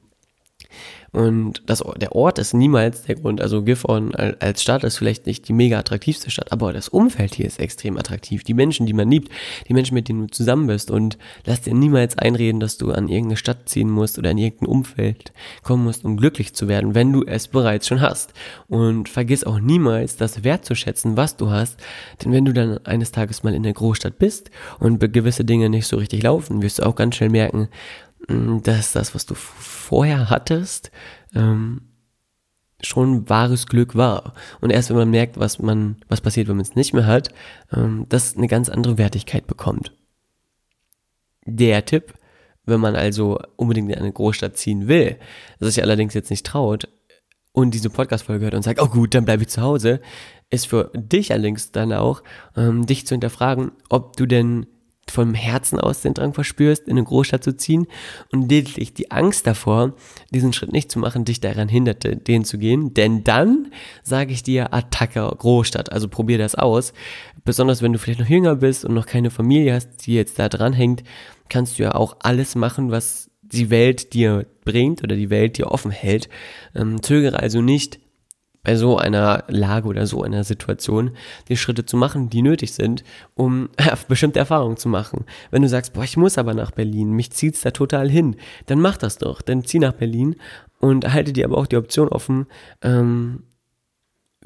und 1.11 1.63
das, 1.65 1.83
der 1.97 2.15
Ort 2.15 2.37
ist 2.39 2.53
niemals 2.53 3.03
der 3.03 3.15
Grund. 3.15 3.41
Also 3.41 3.63
Gifhorn 3.63 4.13
als 4.15 4.61
Stadt 4.61 4.83
ist 4.83 4.97
vielleicht 4.97 5.25
nicht 5.25 5.47
die 5.47 5.53
mega 5.53 5.79
attraktivste 5.79 6.29
Stadt, 6.29 6.51
aber 6.51 6.73
das 6.73 6.89
Umfeld 6.89 7.35
hier 7.35 7.45
ist 7.45 7.59
extrem 7.59 7.97
attraktiv. 7.97 8.43
Die 8.43 8.53
Menschen, 8.53 8.85
die 8.85 8.93
man 8.93 9.09
liebt, 9.09 9.31
die 9.67 9.73
Menschen, 9.73 9.95
mit 9.95 10.07
denen 10.07 10.27
du 10.27 10.27
zusammen 10.27 10.67
bist. 10.67 10.91
Und 10.91 11.17
lass 11.45 11.61
dir 11.61 11.73
niemals 11.73 12.17
einreden, 12.17 12.59
dass 12.59 12.77
du 12.77 12.91
an 12.91 13.07
irgendeine 13.07 13.37
Stadt 13.37 13.69
ziehen 13.69 13.89
musst 13.89 14.19
oder 14.19 14.31
in 14.31 14.37
irgendein 14.37 14.69
Umfeld 14.69 15.33
kommen 15.63 15.83
musst, 15.83 16.05
um 16.05 16.17
glücklich 16.17 16.53
zu 16.53 16.67
werden, 16.67 16.95
wenn 16.95 17.11
du 17.11 17.23
es 17.25 17.47
bereits 17.47 17.87
schon 17.87 18.01
hast. 18.01 18.33
Und 18.67 19.09
vergiss 19.09 19.43
auch 19.43 19.59
niemals, 19.59 20.17
das 20.17 20.43
wertzuschätzen, 20.43 21.17
was 21.17 21.37
du 21.37 21.49
hast. 21.49 21.79
Denn 22.23 22.31
wenn 22.31 22.45
du 22.45 22.53
dann 22.53 22.85
eines 22.85 23.11
Tages 23.11 23.43
mal 23.43 23.55
in 23.55 23.63
der 23.63 23.73
Großstadt 23.73 24.19
bist 24.19 24.51
und 24.79 24.99
gewisse 25.13 25.45
Dinge 25.45 25.69
nicht 25.69 25.87
so 25.87 25.97
richtig 25.97 26.21
laufen, 26.23 26.61
wirst 26.61 26.79
du 26.79 26.83
auch 26.83 26.95
ganz 26.95 27.15
schnell 27.15 27.29
merken, 27.29 27.69
dass 28.27 28.93
das, 28.93 29.15
was 29.15 29.25
du 29.25 29.35
vorher 29.35 30.29
hattest, 30.29 30.91
ähm, 31.33 31.81
schon 32.81 33.29
wahres 33.29 33.67
Glück 33.67 33.95
war. 33.95 34.33
Und 34.61 34.69
erst 34.69 34.89
wenn 34.89 34.97
man 34.97 35.09
merkt, 35.09 35.39
was 35.39 35.59
man, 35.59 35.97
was 36.07 36.21
passiert, 36.21 36.47
wenn 36.47 36.55
man 36.55 36.65
es 36.65 36.75
nicht 36.75 36.93
mehr 36.93 37.07
hat, 37.07 37.29
ähm, 37.73 38.05
das 38.09 38.37
eine 38.37 38.47
ganz 38.47 38.69
andere 38.69 38.97
Wertigkeit 38.97 39.47
bekommt. 39.47 39.91
Der 41.45 41.85
Tipp, 41.85 42.13
wenn 42.65 42.79
man 42.79 42.95
also 42.95 43.39
unbedingt 43.55 43.91
in 43.91 43.97
eine 43.97 44.11
Großstadt 44.11 44.57
ziehen 44.57 44.87
will, 44.87 45.17
sich 45.59 45.81
allerdings 45.81 46.13
jetzt 46.13 46.29
nicht 46.29 46.45
traut 46.45 46.87
und 47.51 47.73
diese 47.73 47.89
Podcast-Folge 47.89 48.45
hört 48.45 48.53
und 48.53 48.61
sagt, 48.61 48.81
oh 48.81 48.87
gut, 48.87 49.13
dann 49.13 49.25
bleibe 49.25 49.43
ich 49.43 49.49
zu 49.49 49.61
Hause, 49.61 49.99
ist 50.49 50.67
für 50.67 50.91
dich 50.95 51.31
allerdings 51.31 51.71
dann 51.71 51.91
auch, 51.93 52.23
ähm, 52.55 52.85
dich 52.85 53.05
zu 53.05 53.15
hinterfragen, 53.15 53.71
ob 53.89 54.15
du 54.15 54.25
denn 54.25 54.67
vom 55.11 55.33
Herzen 55.33 55.79
aus 55.79 56.01
den 56.01 56.13
Drang 56.13 56.33
verspürst, 56.33 56.87
in 56.87 56.97
eine 56.97 57.03
Großstadt 57.03 57.43
zu 57.43 57.55
ziehen 57.55 57.87
und 58.31 58.49
lediglich 58.49 58.93
die 58.93 59.11
Angst 59.11 59.47
davor, 59.47 59.93
diesen 60.31 60.53
Schritt 60.53 60.71
nicht 60.71 60.91
zu 60.91 60.99
machen, 60.99 61.25
dich 61.25 61.39
daran 61.39 61.69
hinderte, 61.69 62.15
den 62.15 62.45
zu 62.45 62.57
gehen. 62.57 62.93
Denn 62.93 63.23
dann 63.23 63.71
sage 64.03 64.33
ich 64.33 64.43
dir 64.43 64.73
Attacke 64.73 65.29
Großstadt. 65.37 65.91
Also 65.91 66.07
probier 66.07 66.37
das 66.37 66.55
aus. 66.55 66.93
Besonders 67.43 67.81
wenn 67.81 67.93
du 67.93 67.99
vielleicht 67.99 68.19
noch 68.19 68.29
jünger 68.29 68.55
bist 68.55 68.85
und 68.85 68.93
noch 68.93 69.05
keine 69.05 69.31
Familie 69.31 69.73
hast, 69.73 70.05
die 70.05 70.13
jetzt 70.13 70.39
da 70.39 70.49
dran 70.49 70.73
hängt, 70.73 71.03
kannst 71.49 71.79
du 71.79 71.83
ja 71.83 71.95
auch 71.95 72.17
alles 72.19 72.55
machen, 72.55 72.91
was 72.91 73.29
die 73.41 73.69
Welt 73.69 74.13
dir 74.13 74.45
bringt 74.63 75.03
oder 75.03 75.15
die 75.15 75.29
Welt 75.29 75.57
dir 75.57 75.71
offen 75.71 75.91
hält. 75.91 76.29
Ähm, 76.75 77.01
zögere 77.01 77.39
also 77.39 77.61
nicht, 77.61 77.99
bei 78.63 78.75
so 78.75 78.97
einer 78.97 79.45
Lage 79.47 79.87
oder 79.87 80.05
so 80.05 80.21
einer 80.23 80.43
Situation 80.43 81.11
die 81.47 81.57
Schritte 81.57 81.85
zu 81.85 81.97
machen, 81.97 82.29
die 82.29 82.41
nötig 82.41 82.73
sind, 82.73 83.03
um 83.35 83.69
bestimmte 84.07 84.39
Erfahrungen 84.39 84.77
zu 84.77 84.89
machen. 84.89 85.25
Wenn 85.51 85.61
du 85.61 85.69
sagst, 85.69 85.93
boah, 85.93 86.03
ich 86.03 86.17
muss 86.17 86.37
aber 86.37 86.53
nach 86.53 86.71
Berlin, 86.71 87.11
mich 87.11 87.31
zieht's 87.31 87.61
da 87.61 87.71
total 87.71 88.09
hin, 88.09 88.35
dann 88.65 88.79
mach 88.79 88.97
das 88.97 89.17
doch, 89.17 89.41
dann 89.41 89.63
zieh 89.63 89.79
nach 89.79 89.93
Berlin 89.93 90.35
und 90.79 91.11
halte 91.11 91.33
dir 91.33 91.45
aber 91.45 91.57
auch 91.57 91.67
die 91.67 91.77
Option 91.77 92.09
offen, 92.09 92.47
ähm, 92.81 93.43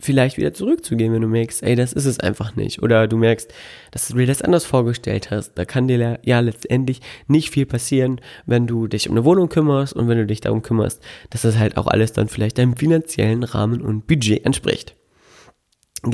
vielleicht 0.03 0.37
wieder 0.37 0.53
zurückzugehen, 0.53 1.13
wenn 1.13 1.21
du 1.21 1.27
merkst, 1.27 1.63
ey, 1.63 1.75
das 1.75 1.93
ist 1.93 2.05
es 2.05 2.19
einfach 2.19 2.55
nicht. 2.55 2.83
Oder 2.83 3.07
du 3.07 3.17
merkst, 3.17 3.51
dass 3.91 4.07
du 4.07 4.17
dir 4.17 4.27
das 4.27 4.41
anders 4.41 4.65
vorgestellt 4.65 5.31
hast. 5.31 5.53
Da 5.55 5.65
kann 5.65 5.87
dir 5.87 6.19
ja 6.23 6.39
letztendlich 6.39 7.01
nicht 7.27 7.49
viel 7.49 7.65
passieren, 7.65 8.19
wenn 8.45 8.67
du 8.67 8.87
dich 8.87 9.09
um 9.09 9.15
eine 9.15 9.25
Wohnung 9.25 9.49
kümmerst 9.49 9.93
und 9.93 10.07
wenn 10.07 10.17
du 10.17 10.25
dich 10.25 10.41
darum 10.41 10.61
kümmerst, 10.61 11.01
dass 11.29 11.43
das 11.43 11.57
halt 11.57 11.77
auch 11.77 11.87
alles 11.87 12.13
dann 12.13 12.27
vielleicht 12.27 12.57
deinem 12.57 12.75
finanziellen 12.75 13.43
Rahmen 13.43 13.81
und 13.81 14.07
Budget 14.07 14.45
entspricht. 14.45 14.95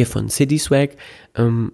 Von 0.06 0.30
City 0.30 0.60
Swag 0.60 0.92
ähm, 1.36 1.72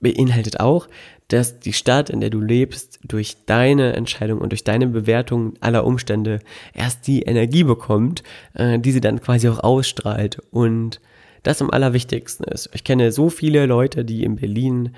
beinhaltet 0.00 0.58
auch, 0.58 0.88
dass 1.28 1.60
die 1.60 1.74
Stadt, 1.74 2.10
in 2.10 2.20
der 2.20 2.30
du 2.30 2.40
lebst, 2.40 2.98
durch 3.04 3.44
deine 3.44 3.92
Entscheidung 3.92 4.40
und 4.40 4.50
durch 4.50 4.64
deine 4.64 4.86
Bewertung 4.86 5.54
aller 5.60 5.84
Umstände 5.84 6.40
erst 6.72 7.06
die 7.06 7.22
Energie 7.22 7.64
bekommt, 7.64 8.22
äh, 8.54 8.78
die 8.78 8.92
sie 8.92 9.00
dann 9.00 9.20
quasi 9.20 9.48
auch 9.48 9.60
ausstrahlt 9.60 10.38
und 10.50 11.00
das 11.42 11.62
am 11.62 11.70
allerwichtigsten 11.70 12.44
ist. 12.46 12.70
Ich 12.72 12.84
kenne 12.84 13.12
so 13.12 13.30
viele 13.30 13.66
Leute, 13.66 14.04
die 14.04 14.24
in 14.24 14.36
Berlin 14.36 14.90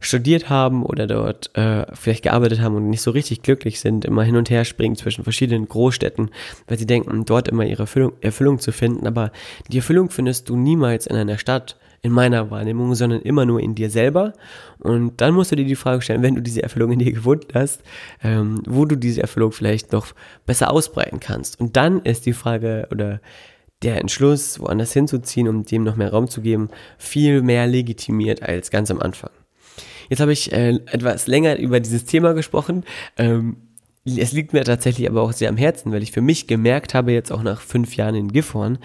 studiert 0.00 0.48
haben 0.48 0.82
oder 0.82 1.06
dort 1.06 1.54
äh, 1.56 1.84
vielleicht 1.94 2.22
gearbeitet 2.22 2.60
haben 2.60 2.74
und 2.74 2.88
nicht 2.88 3.02
so 3.02 3.10
richtig 3.10 3.42
glücklich 3.42 3.80
sind, 3.80 4.06
immer 4.06 4.22
hin 4.22 4.36
und 4.36 4.48
her 4.48 4.64
springen 4.64 4.96
zwischen 4.96 5.24
verschiedenen 5.24 5.68
Großstädten, 5.68 6.30
weil 6.66 6.78
sie 6.78 6.86
denken, 6.86 7.24
dort 7.26 7.48
immer 7.48 7.64
ihre 7.64 7.82
Erfüllung, 7.82 8.14
Erfüllung 8.22 8.58
zu 8.58 8.72
finden. 8.72 9.06
Aber 9.06 9.30
die 9.68 9.76
Erfüllung 9.76 10.08
findest 10.08 10.48
du 10.48 10.56
niemals 10.56 11.06
in 11.06 11.16
einer 11.16 11.36
Stadt, 11.36 11.76
in 12.02 12.12
meiner 12.12 12.50
Wahrnehmung, 12.50 12.94
sondern 12.94 13.20
immer 13.20 13.44
nur 13.44 13.60
in 13.60 13.74
dir 13.74 13.90
selber. 13.90 14.32
Und 14.78 15.20
dann 15.20 15.34
musst 15.34 15.52
du 15.52 15.56
dir 15.56 15.66
die 15.66 15.76
Frage 15.76 16.00
stellen, 16.00 16.22
wenn 16.22 16.34
du 16.34 16.40
diese 16.40 16.62
Erfüllung 16.62 16.92
in 16.92 16.98
dir 16.98 17.12
gefunden 17.12 17.48
hast, 17.52 17.82
ähm, 18.24 18.62
wo 18.66 18.86
du 18.86 18.96
diese 18.96 19.20
Erfüllung 19.20 19.52
vielleicht 19.52 19.92
noch 19.92 20.14
besser 20.46 20.70
ausbreiten 20.70 21.20
kannst. 21.20 21.60
Und 21.60 21.76
dann 21.76 22.00
ist 22.00 22.24
die 22.24 22.32
Frage 22.32 22.88
oder 22.90 23.20
der 23.82 23.98
Entschluss, 23.98 24.60
woanders 24.60 24.92
hinzuziehen, 24.92 25.48
um 25.48 25.64
dem 25.64 25.84
noch 25.84 25.96
mehr 25.96 26.10
Raum 26.10 26.28
zu 26.28 26.42
geben, 26.42 26.68
viel 26.98 27.42
mehr 27.42 27.66
legitimiert 27.66 28.42
als 28.42 28.70
ganz 28.70 28.90
am 28.90 29.00
Anfang. 29.00 29.30
Jetzt 30.08 30.20
habe 30.20 30.32
ich 30.32 30.52
äh, 30.52 30.70
etwas 30.86 31.26
länger 31.26 31.56
über 31.58 31.80
dieses 31.80 32.04
Thema 32.04 32.32
gesprochen. 32.34 32.84
Ähm, 33.16 33.56
es 34.04 34.32
liegt 34.32 34.52
mir 34.52 34.64
tatsächlich 34.64 35.08
aber 35.08 35.22
auch 35.22 35.32
sehr 35.32 35.50
am 35.50 35.58
Herzen, 35.58 35.92
weil 35.92 36.02
ich 36.02 36.10
für 36.10 36.22
mich 36.22 36.46
gemerkt 36.46 36.94
habe, 36.94 37.12
jetzt 37.12 37.30
auch 37.30 37.42
nach 37.42 37.60
fünf 37.60 37.96
Jahren 37.96 38.14
in 38.14 38.32
Gifhorn, 38.32 38.78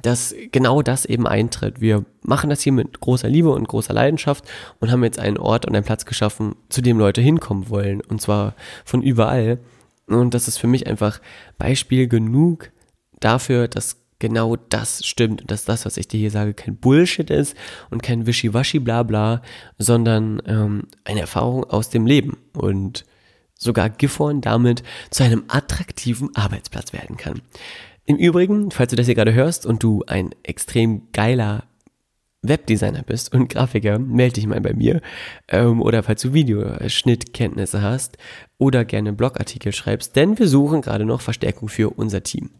dass 0.00 0.34
genau 0.50 0.82
das 0.82 1.04
eben 1.04 1.26
eintritt. 1.26 1.80
Wir 1.80 2.04
machen 2.22 2.48
das 2.48 2.62
hier 2.62 2.72
mit 2.72 3.00
großer 3.00 3.28
Liebe 3.28 3.50
und 3.50 3.68
großer 3.68 3.92
Leidenschaft 3.92 4.44
und 4.80 4.90
haben 4.90 5.04
jetzt 5.04 5.18
einen 5.18 5.36
Ort 5.36 5.66
und 5.66 5.76
einen 5.76 5.84
Platz 5.84 6.06
geschaffen, 6.06 6.56
zu 6.70 6.80
dem 6.80 6.98
Leute 6.98 7.20
hinkommen 7.20 7.68
wollen. 7.68 8.00
Und 8.00 8.22
zwar 8.22 8.54
von 8.84 9.02
überall. 9.02 9.58
Und 10.06 10.34
das 10.34 10.48
ist 10.48 10.58
für 10.58 10.66
mich 10.66 10.86
einfach 10.86 11.20
Beispiel 11.58 12.08
genug 12.08 12.70
dafür, 13.20 13.68
dass 13.68 14.01
genau 14.22 14.54
das 14.54 15.04
stimmt 15.04 15.42
und 15.42 15.50
dass 15.50 15.64
das, 15.64 15.84
was 15.84 15.96
ich 15.96 16.06
dir 16.06 16.18
hier 16.18 16.30
sage, 16.30 16.54
kein 16.54 16.76
Bullshit 16.76 17.28
ist 17.28 17.56
und 17.90 18.04
kein 18.04 18.24
Wischiwaschi 18.24 18.78
Blabla, 18.78 19.42
sondern 19.78 20.40
ähm, 20.46 20.84
eine 21.04 21.20
Erfahrung 21.20 21.64
aus 21.64 21.90
dem 21.90 22.06
Leben 22.06 22.38
und 22.54 23.04
sogar 23.58 23.90
Gifhorn 23.90 24.40
damit 24.40 24.84
zu 25.10 25.24
einem 25.24 25.42
attraktiven 25.48 26.34
Arbeitsplatz 26.36 26.92
werden 26.92 27.16
kann. 27.16 27.42
Im 28.04 28.16
Übrigen, 28.16 28.70
falls 28.70 28.90
du 28.90 28.96
das 28.96 29.06
hier 29.06 29.16
gerade 29.16 29.34
hörst 29.34 29.66
und 29.66 29.82
du 29.82 30.04
ein 30.06 30.30
extrem 30.44 31.10
geiler 31.12 31.64
Webdesigner 32.42 33.02
bist 33.02 33.34
und 33.34 33.48
Grafiker, 33.48 33.98
melde 33.98 34.34
dich 34.34 34.46
mal 34.46 34.60
bei 34.60 34.72
mir. 34.72 35.00
Ähm, 35.48 35.82
oder 35.82 36.04
falls 36.04 36.22
du 36.22 36.32
Videoschnittkenntnisse 36.32 37.82
hast 37.82 38.18
oder 38.58 38.84
gerne 38.84 39.12
Blogartikel 39.12 39.72
schreibst, 39.72 40.14
denn 40.14 40.38
wir 40.38 40.46
suchen 40.46 40.80
gerade 40.80 41.04
noch 41.04 41.20
Verstärkung 41.20 41.68
für 41.68 41.90
unser 41.90 42.22
Team 42.22 42.50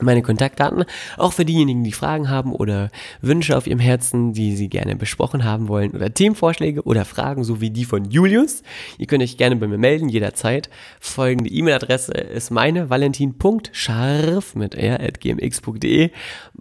meine 0.00 0.22
Kontaktdaten, 0.22 0.84
auch 1.16 1.32
für 1.32 1.44
diejenigen, 1.44 1.82
die 1.82 1.92
Fragen 1.92 2.28
haben 2.28 2.52
oder 2.52 2.90
Wünsche 3.20 3.56
auf 3.56 3.66
ihrem 3.66 3.78
Herzen, 3.78 4.32
die 4.32 4.56
sie 4.56 4.68
gerne 4.68 4.96
besprochen 4.96 5.44
haben 5.44 5.68
wollen 5.68 5.92
oder 5.92 6.12
Themenvorschläge 6.12 6.82
oder 6.82 7.04
Fragen, 7.04 7.44
so 7.44 7.60
wie 7.60 7.70
die 7.70 7.84
von 7.84 8.04
Julius. 8.10 8.62
Ihr 8.98 9.06
könnt 9.06 9.22
euch 9.22 9.36
gerne 9.36 9.56
bei 9.56 9.66
mir 9.66 9.78
melden, 9.78 10.08
jederzeit. 10.08 10.68
Folgende 11.00 11.50
E-Mail-Adresse 11.50 12.12
ist 12.12 12.50
meine, 12.50 12.90
valentin.scharf 12.90 14.54
mit 14.54 14.74
r.gmx.de. 14.74 16.10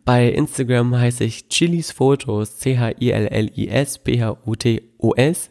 Bei 0.06 0.30
Instagram 0.30 0.98
heiße 0.98 1.24
ich 1.24 1.50
Chilis 1.50 1.91
Fotos, 1.91 2.58
C-H-I-L-L-I-S, 2.60 4.00
P-H-U-T-O-S. 4.00 5.50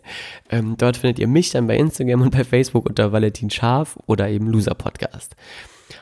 Ähm, 0.50 0.76
dort 0.78 0.96
findet 0.96 1.18
ihr 1.18 1.28
mich 1.28 1.50
dann 1.50 1.66
bei 1.66 1.76
Instagram 1.76 2.22
und 2.22 2.30
bei 2.30 2.44
Facebook 2.44 2.86
unter 2.86 3.12
Valentin 3.12 3.50
Scharf 3.50 3.98
oder 4.06 4.28
eben 4.28 4.46
Loser 4.46 4.74
Podcast. 4.74 5.36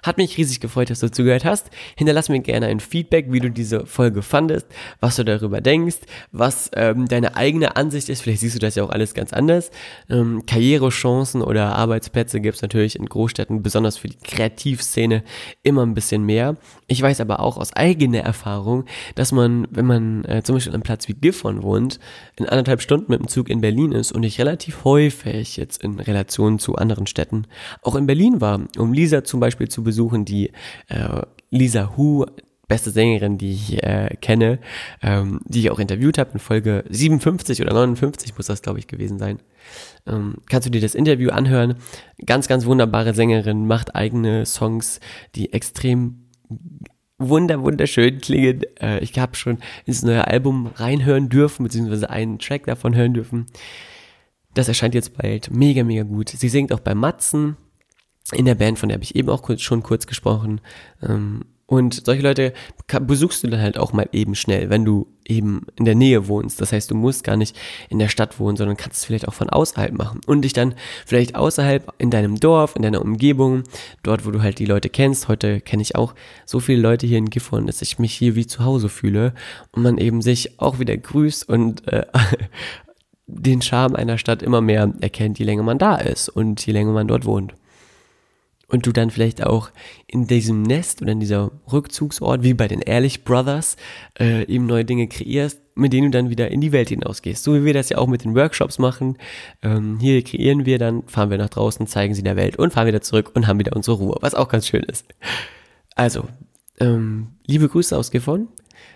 Hat 0.02 0.18
mich 0.18 0.36
riesig 0.36 0.60
gefreut, 0.60 0.90
dass 0.90 1.00
du 1.00 1.10
zugehört 1.10 1.44
hast. 1.44 1.70
Hinterlass 1.96 2.28
mir 2.28 2.40
gerne 2.40 2.66
ein 2.66 2.80
Feedback, 2.80 3.26
wie 3.30 3.40
du 3.40 3.50
diese 3.50 3.86
Folge 3.86 4.22
fandest, 4.22 4.66
was 5.00 5.16
du 5.16 5.24
darüber 5.24 5.60
denkst, 5.60 5.98
was 6.30 6.70
ähm, 6.74 7.06
deine 7.08 7.36
eigene 7.36 7.76
Ansicht 7.76 8.08
ist. 8.08 8.22
Vielleicht 8.22 8.40
siehst 8.40 8.54
du 8.54 8.58
das 8.60 8.74
ja 8.74 8.84
auch 8.84 8.90
alles 8.90 9.14
ganz 9.14 9.32
anders. 9.32 9.70
Ähm, 10.08 10.44
Karrierechancen 10.46 11.42
oder 11.42 11.76
Arbeitsplätze 11.76 12.40
gibt 12.40 12.56
es 12.56 12.62
natürlich 12.62 12.96
in 12.96 13.06
Großstädten, 13.06 13.62
besonders 13.62 13.96
für 13.96 14.08
die 14.08 14.18
Kreativszene, 14.18 15.22
immer 15.62 15.84
ein 15.84 15.94
bisschen 15.94 16.24
mehr. 16.24 16.56
Ich 16.86 17.00
weiß 17.00 17.20
aber 17.20 17.40
auch 17.40 17.56
aus 17.56 17.72
eigener 17.72 18.20
Erfahrung, 18.20 18.84
dass 19.14 19.32
man, 19.32 19.66
wenn 19.70 19.86
man 19.86 20.24
äh, 20.24 20.42
zum 20.42 20.56
Beispiel 20.56 20.70
an 20.70 20.76
einem 20.76 20.82
Platz 20.82 21.08
wie 21.08 21.14
Gifhorn 21.14 21.62
wohnt, 21.62 21.98
in 22.36 22.46
anderthalb 22.46 22.80
Stunden 22.80 23.10
mit 23.10 23.20
dem 23.20 23.28
Zug 23.28 23.48
in 23.48 23.60
Berlin 23.60 23.92
ist 23.92 24.12
und 24.12 24.22
ich 24.22 24.38
relativ 24.38 24.84
häufig 24.84 25.56
jetzt 25.56 25.82
in 25.82 25.98
Relation 25.98 26.58
zu 26.58 26.76
anderen 26.76 27.06
Städten 27.06 27.46
auch 27.82 27.96
in 27.96 28.06
Berlin 28.06 28.40
war, 28.40 28.60
um 28.78 28.92
Lisa 28.92 29.24
zum 29.24 29.40
Beispiel 29.40 29.68
zu 29.68 29.81
besuchen, 29.82 30.24
die 30.24 30.52
äh, 30.88 31.22
Lisa 31.50 31.96
Hu, 31.96 32.26
beste 32.72 32.90
Sängerin, 32.90 33.36
die 33.36 33.52
ich 33.52 33.82
äh, 33.82 34.16
kenne, 34.22 34.58
ähm, 35.02 35.40
die 35.44 35.60
ich 35.60 35.70
auch 35.70 35.78
interviewt 35.78 36.16
habe 36.16 36.30
in 36.32 36.38
Folge 36.38 36.84
57 36.88 37.60
oder 37.60 37.74
59 37.74 38.34
muss 38.36 38.46
das, 38.46 38.62
glaube 38.62 38.78
ich, 38.78 38.86
gewesen 38.86 39.18
sein. 39.18 39.40
Ähm, 40.06 40.36
kannst 40.48 40.66
du 40.66 40.70
dir 40.70 40.80
das 40.80 40.94
Interview 40.94 41.30
anhören? 41.30 41.74
Ganz, 42.24 42.48
ganz 42.48 42.64
wunderbare 42.64 43.12
Sängerin, 43.12 43.66
macht 43.66 43.94
eigene 43.94 44.46
Songs, 44.46 45.00
die 45.34 45.52
extrem 45.52 46.30
wunder, 47.18 47.62
wunderschön 47.62 48.22
klingen. 48.22 48.62
Äh, 48.80 49.00
ich 49.00 49.18
habe 49.18 49.36
schon 49.36 49.58
ins 49.84 50.02
neue 50.02 50.26
Album 50.26 50.70
reinhören 50.74 51.28
dürfen, 51.28 51.64
beziehungsweise 51.64 52.08
einen 52.08 52.38
Track 52.38 52.64
davon 52.64 52.94
hören 52.94 53.12
dürfen. 53.12 53.46
Das 54.54 54.68
erscheint 54.68 54.94
jetzt 54.94 55.16
bald. 55.16 55.50
Mega, 55.50 55.84
mega 55.84 56.04
gut. 56.04 56.30
Sie 56.30 56.48
singt 56.48 56.72
auch 56.72 56.80
bei 56.80 56.94
Matzen 56.94 57.56
in 58.32 58.44
der 58.44 58.54
Band, 58.54 58.78
von 58.78 58.88
der 58.88 58.96
habe 58.96 59.04
ich 59.04 59.16
eben 59.16 59.28
auch 59.28 59.42
kurz, 59.42 59.62
schon 59.62 59.82
kurz 59.82 60.06
gesprochen. 60.06 60.60
Ähm, 61.02 61.44
und 61.72 62.04
solche 62.04 62.22
Leute 62.22 62.52
besuchst 63.00 63.42
du 63.42 63.48
dann 63.48 63.62
halt 63.62 63.78
auch 63.78 63.94
mal 63.94 64.06
eben 64.12 64.34
schnell, 64.34 64.68
wenn 64.68 64.84
du 64.84 65.06
eben 65.26 65.64
in 65.76 65.86
der 65.86 65.94
Nähe 65.94 66.28
wohnst. 66.28 66.60
Das 66.60 66.70
heißt, 66.70 66.90
du 66.90 66.94
musst 66.94 67.24
gar 67.24 67.38
nicht 67.38 67.56
in 67.88 67.98
der 67.98 68.08
Stadt 68.08 68.38
wohnen, 68.38 68.58
sondern 68.58 68.76
kannst 68.76 68.98
es 68.98 69.04
vielleicht 69.06 69.26
auch 69.26 69.32
von 69.32 69.48
außerhalb 69.48 69.94
machen 69.94 70.20
und 70.26 70.42
dich 70.42 70.52
dann 70.52 70.74
vielleicht 71.06 71.34
außerhalb 71.34 71.94
in 71.96 72.10
deinem 72.10 72.38
Dorf, 72.38 72.76
in 72.76 72.82
deiner 72.82 73.00
Umgebung, 73.00 73.62
dort, 74.02 74.26
wo 74.26 74.30
du 74.30 74.42
halt 74.42 74.58
die 74.58 74.66
Leute 74.66 74.90
kennst. 74.90 75.28
Heute 75.28 75.62
kenne 75.62 75.80
ich 75.80 75.96
auch 75.96 76.14
so 76.44 76.60
viele 76.60 76.82
Leute 76.82 77.06
hier 77.06 77.16
in 77.16 77.30
Gifhorn, 77.30 77.66
dass 77.66 77.80
ich 77.80 77.98
mich 77.98 78.12
hier 78.12 78.34
wie 78.34 78.46
zu 78.46 78.66
Hause 78.66 78.90
fühle 78.90 79.32
und 79.70 79.82
man 79.82 79.96
eben 79.96 80.20
sich 80.20 80.60
auch 80.60 80.78
wieder 80.78 80.98
grüßt 80.98 81.48
und 81.48 81.88
äh, 81.88 82.04
den 83.26 83.62
Charme 83.62 83.96
einer 83.96 84.18
Stadt 84.18 84.42
immer 84.42 84.60
mehr 84.60 84.92
erkennt, 85.00 85.38
je 85.38 85.46
länger 85.46 85.62
man 85.62 85.78
da 85.78 85.96
ist 85.96 86.28
und 86.28 86.66
je 86.66 86.74
länger 86.74 86.92
man 86.92 87.08
dort 87.08 87.24
wohnt 87.24 87.54
und 88.72 88.86
du 88.86 88.92
dann 88.92 89.10
vielleicht 89.10 89.44
auch 89.44 89.70
in 90.06 90.26
diesem 90.26 90.62
Nest 90.62 91.02
oder 91.02 91.12
in 91.12 91.20
dieser 91.20 91.50
Rückzugsort, 91.70 92.42
wie 92.42 92.54
bei 92.54 92.68
den 92.68 92.80
Ehrlich 92.80 93.22
Brothers, 93.22 93.76
äh, 94.18 94.46
eben 94.46 94.64
neue 94.64 94.86
Dinge 94.86 95.08
kreierst, 95.08 95.60
mit 95.74 95.92
denen 95.92 96.10
du 96.10 96.18
dann 96.18 96.30
wieder 96.30 96.50
in 96.50 96.62
die 96.62 96.72
Welt 96.72 96.88
hinausgehst. 96.88 97.44
So 97.44 97.54
wie 97.54 97.66
wir 97.66 97.74
das 97.74 97.90
ja 97.90 97.98
auch 97.98 98.06
mit 98.06 98.24
den 98.24 98.34
Workshops 98.34 98.78
machen. 98.78 99.18
Ähm, 99.62 99.98
hier 100.00 100.24
kreieren 100.24 100.64
wir 100.64 100.78
dann, 100.78 101.02
fahren 101.06 101.28
wir 101.28 101.36
nach 101.36 101.50
draußen, 101.50 101.86
zeigen 101.86 102.14
sie 102.14 102.22
der 102.22 102.36
Welt 102.36 102.56
und 102.56 102.72
fahren 102.72 102.86
wieder 102.86 103.02
zurück 103.02 103.32
und 103.34 103.46
haben 103.46 103.58
wieder 103.58 103.76
unsere 103.76 103.98
Ruhe, 103.98 104.16
was 104.22 104.34
auch 104.34 104.48
ganz 104.48 104.66
schön 104.66 104.84
ist. 104.84 105.04
Also, 105.94 106.24
ähm, 106.80 107.28
liebe 107.46 107.68
Grüße 107.68 107.94
aus 107.96 108.10
Gifhorn. 108.10 108.48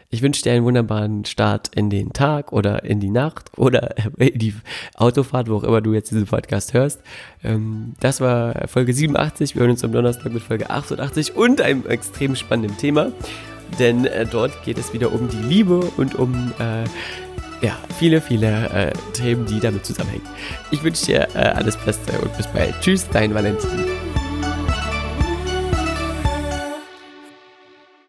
Ich 0.09 0.23
wünsche 0.23 0.43
dir 0.43 0.53
einen 0.53 0.65
wunderbaren 0.65 1.25
Start 1.25 1.71
in 1.75 1.91
den 1.91 2.13
Tag 2.13 2.53
oder 2.53 2.85
in 2.85 3.01
die 3.01 3.11
Nacht 3.11 3.51
oder 3.57 3.97
in 4.19 4.39
die 4.39 4.55
Autofahrt, 4.95 5.49
wo 5.49 5.57
auch 5.57 5.65
immer 5.65 5.81
du 5.81 5.95
jetzt 5.95 6.11
diesen 6.11 6.27
Podcast 6.27 6.75
hörst. 6.75 7.01
Ähm, 7.43 7.95
das 8.01 8.21
war 8.21 8.69
Folge 8.69 8.93
87. 8.93 9.55
Wir 9.55 9.61
hören 9.61 9.71
uns 9.71 9.85
am 9.85 9.93
Donnerstag 9.93 10.33
mit 10.33 10.43
Folge 10.43 10.71
88 10.71 11.35
und 11.37 11.61
einem 11.61 11.87
extrem 11.87 12.37
spannenden 12.37 12.77
Thema. 12.79 13.13
Denn 13.79 14.05
äh, 14.05 14.27
dort 14.27 14.63
geht 14.65 14.79
es 14.79 14.93
wieder 14.93 15.13
um 15.13 15.29
die 15.29 15.43
Liebe 15.43 15.81
und 15.97 16.15
um 16.15 16.53
äh, 16.59 16.85
ja, 17.65 17.77
viele, 17.99 18.21
viele 18.21 18.69
äh, 18.69 18.93
Themen, 19.13 19.47
die 19.47 19.61
damit 19.61 19.85
zusammenhängen. 19.85 20.27
Ich 20.71 20.83
wünsche 20.83 21.07
dir 21.07 21.29
äh, 21.35 21.39
alles 21.39 21.77
Beste 21.77 22.13
und 22.21 22.37
bis 22.37 22.47
bald. 22.47 22.75
Tschüss, 22.81 23.09
dein 23.11 23.35
Valentin. 23.35 24.16